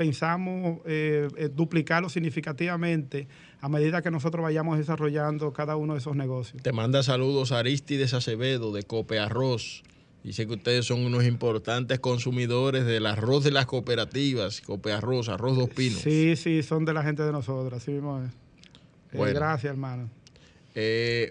pensamos 0.00 0.78
eh, 0.86 1.28
eh, 1.36 1.50
duplicarlo 1.54 2.08
significativamente 2.08 3.28
a 3.60 3.68
medida 3.68 4.00
que 4.00 4.10
nosotros 4.10 4.42
vayamos 4.42 4.78
desarrollando 4.78 5.52
cada 5.52 5.76
uno 5.76 5.92
de 5.92 5.98
esos 5.98 6.16
negocios. 6.16 6.62
Te 6.62 6.72
manda 6.72 7.02
saludos 7.02 7.52
Aristides 7.52 8.14
Acevedo 8.14 8.72
de 8.72 8.82
Cope 8.84 9.18
Arroz. 9.18 9.82
Dice 10.24 10.46
que 10.46 10.54
ustedes 10.54 10.86
son 10.86 11.04
unos 11.04 11.24
importantes 11.24 12.00
consumidores 12.00 12.86
del 12.86 13.04
arroz 13.04 13.44
de 13.44 13.50
las 13.50 13.66
cooperativas, 13.66 14.62
Cope 14.62 14.90
Arroz, 14.90 15.28
Arroz 15.28 15.58
Dos 15.58 15.68
Pinos. 15.68 16.00
Sí, 16.00 16.34
sí, 16.34 16.62
son 16.62 16.86
de 16.86 16.94
la 16.94 17.02
gente 17.02 17.22
de 17.22 17.32
nosotros, 17.32 17.82
así 17.82 17.90
mismo 17.90 18.22
es. 18.22 18.30
Eh, 19.12 19.32
gracias, 19.34 19.70
hermano. 19.70 20.08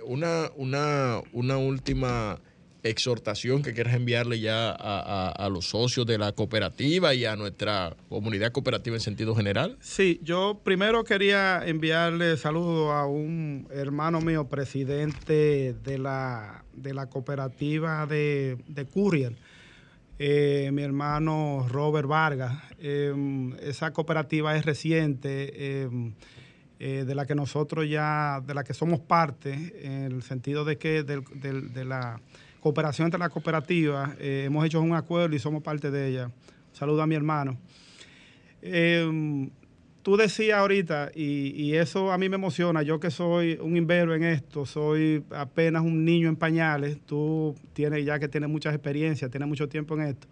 una, 0.05 0.51
una, 0.57 1.22
una 1.34 1.57
última 1.57 2.39
exhortación 2.84 3.61
que 3.61 3.73
quieras 3.73 3.95
enviarle 3.95 4.39
ya 4.39 4.71
a, 4.71 5.49
los 5.49 5.69
socios 5.69 6.05
de 6.05 6.17
la 6.17 6.32
cooperativa 6.32 7.13
y 7.13 7.25
a 7.25 7.36
nuestra 7.36 7.95
comunidad 8.07 8.51
cooperativa 8.51 8.95
en 8.95 9.01
sentido 9.01 9.36
general? 9.36 9.77
Sí, 9.82 10.19
yo 10.23 10.61
primero 10.63 11.03
quería 11.03 11.61
enviarle 11.65 12.38
saludos 12.38 12.91
a 12.91 13.05
un 13.05 13.67
hermano 13.71 14.21
mío, 14.21 14.47
presidente 14.47 15.73
de 15.84 15.97
la, 15.97 16.63
de 16.73 16.93
la 16.93 17.07
cooperativa 17.07 18.05
de, 18.05 18.57
de 18.67 18.86
Courier, 18.86 19.36
eh, 20.17 20.69
mi 20.73 20.84
hermano 20.84 21.65
Robert 21.69 22.07
Vargas. 22.07 22.61
Em, 22.80 23.53
esa 23.61 23.91
cooperativa 23.91 24.55
es 24.55 24.65
reciente. 24.65 25.82
Em, 25.84 26.13
eh, 26.82 27.03
de 27.05 27.13
la 27.13 27.25
que 27.25 27.36
nosotros 27.36 27.89
ya, 27.89 28.41
de 28.47 28.53
la 28.53 28.63
que 28.63 28.73
somos 28.73 29.01
parte, 29.01 29.73
en 29.84 30.03
el 30.13 30.23
sentido 30.23 30.63
de 30.63 30.77
que 30.77 31.03
de 31.03 31.84
la 31.84 32.21
cooperación 32.60 33.05
entre 33.05 33.20
las 33.20 33.30
cooperativas. 33.30 34.12
Eh, 34.20 34.43
hemos 34.45 34.66
hecho 34.66 34.82
un 34.82 34.93
acuerdo 34.93 35.36
y 35.36 35.39
somos 35.39 35.64
parte 35.64 35.91
de 35.91 36.10
ella. 36.10 36.32
Saludo 36.74 37.01
a 37.01 37.07
mi 37.07 37.16
hermano. 37.16 37.57
Em, 38.62 39.49
tú 40.01 40.18
decías 40.18 40.57
ahorita, 40.57 41.12
y, 41.14 41.74
eso 41.74 42.12
a 42.12 42.18
mí 42.18 42.30
me 42.30 42.36
emociona, 42.36 42.82
yo 42.82 42.99
que 42.99 43.12
soy 43.12 43.57
un 43.62 43.78
invero 43.78 44.16
en 44.16 44.24
esto, 44.24 44.66
soy 44.66 45.24
apenas 45.32 45.84
un 45.84 46.03
niño 46.03 46.30
en 46.30 46.36
pañales, 46.36 46.99
tú 47.05 47.55
tienes 47.74 48.05
ya 48.05 48.20
que 48.20 48.28
tienes 48.28 48.49
muchas 48.49 48.74
experiencias, 48.74 49.30
tienes 49.30 49.47
mucho 49.47 49.70
tiempo 49.70 49.95
en 49.95 50.01
esto, 50.01 50.28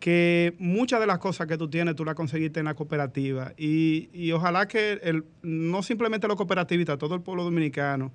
que 0.00 0.54
muchas 0.58 1.00
de 1.00 1.06
las 1.06 1.18
cosas 1.18 1.46
que 1.46 1.56
tú 1.56 1.68
tienes 1.68 1.94
tú 1.94 2.04
las 2.04 2.14
conseguiste 2.14 2.60
en 2.60 2.66
la 2.66 2.74
cooperativa. 2.74 3.52
Y, 3.56 4.32
ojalá 4.32 4.66
que 4.66 4.98
el, 5.02 5.24
no 5.42 5.82
simplemente 5.82 6.26
los 6.26 6.36
cooperativistas, 6.36 6.98
todo 6.98 7.14
el 7.14 7.20
pueblo 7.20 7.44
dominicano, 7.44 8.12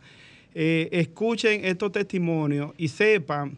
eh, 0.54 0.89
escuchen 0.91 1.66
estos 1.66 1.91
testimonios 1.91 2.72
y 2.78 2.88
sepan 2.88 3.58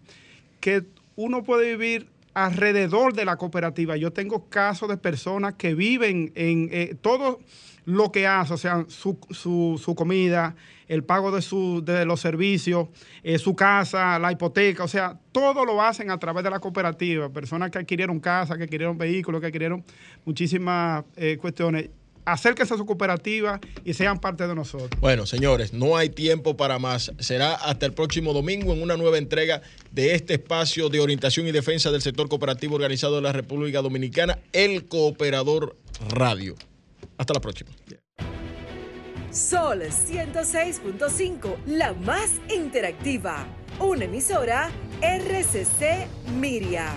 que 0.59 0.83
uno 1.15 1.43
puede 1.43 1.75
vivir 1.75 2.07
alrededor 2.33 3.13
de 3.13 3.25
la 3.25 3.37
cooperativa. 3.37 3.97
Yo 3.97 4.11
tengo 4.11 4.49
casos 4.49 4.89
de 4.89 4.97
personas 4.97 5.55
que 5.55 5.75
viven 5.75 6.31
en 6.35 6.69
eh, 6.71 6.95
todo 7.01 7.39
lo 7.85 8.11
que 8.11 8.27
hace, 8.27 8.53
o 8.53 8.57
sea, 8.57 8.85
su, 8.87 9.17
su, 9.31 9.95
comida, 9.95 10.55
el 10.87 11.03
pago 11.03 11.31
de, 11.31 11.41
su, 11.41 11.81
de 11.83 12.05
los 12.05 12.19
servicios, 12.19 12.89
eh, 13.23 13.39
su 13.39 13.55
casa, 13.55 14.19
la 14.19 14.31
hipoteca, 14.31 14.83
o 14.83 14.87
sea, 14.87 15.17
todo 15.31 15.65
lo 15.65 15.81
hacen 15.81 16.11
a 16.11 16.19
través 16.19 16.43
de 16.43 16.49
la 16.49 16.59
cooperativa. 16.59 17.29
Personas 17.29 17.71
que 17.71 17.79
adquirieron 17.79 18.19
casa, 18.19 18.57
que 18.57 18.63
adquirieron 18.63 18.97
vehículos, 18.97 19.41
que 19.41 19.47
adquirieron 19.47 19.83
muchísimas 20.25 21.05
cuestiones 21.39 21.89
acérquense 22.31 22.73
a 22.73 22.77
su 22.77 22.85
cooperativa 22.85 23.59
y 23.83 23.93
sean 23.93 24.19
parte 24.19 24.47
de 24.47 24.55
nosotros. 24.55 24.89
Bueno, 24.99 25.25
señores, 25.25 25.73
no 25.73 25.97
hay 25.97 26.09
tiempo 26.09 26.57
para 26.57 26.79
más. 26.79 27.11
Será 27.19 27.55
hasta 27.55 27.85
el 27.85 27.93
próximo 27.93 28.33
domingo 28.33 28.73
en 28.73 28.81
una 28.81 28.97
nueva 28.97 29.17
entrega 29.17 29.61
de 29.91 30.15
este 30.15 30.35
espacio 30.35 30.89
de 30.89 30.99
orientación 30.99 31.47
y 31.47 31.51
defensa 31.51 31.91
del 31.91 32.01
sector 32.01 32.29
cooperativo 32.29 32.75
organizado 32.75 33.15
de 33.15 33.21
la 33.21 33.31
República 33.31 33.81
Dominicana, 33.81 34.39
el 34.53 34.85
Cooperador 34.85 35.75
Radio. 36.09 36.55
Hasta 37.17 37.33
la 37.33 37.41
próxima. 37.41 37.71
Sol 39.31 39.83
106.5, 39.83 41.55
la 41.67 41.93
más 41.93 42.31
interactiva. 42.53 43.45
Una 43.79 44.05
emisora 44.05 44.71
RCC 45.01 46.07
Miria. 46.39 46.93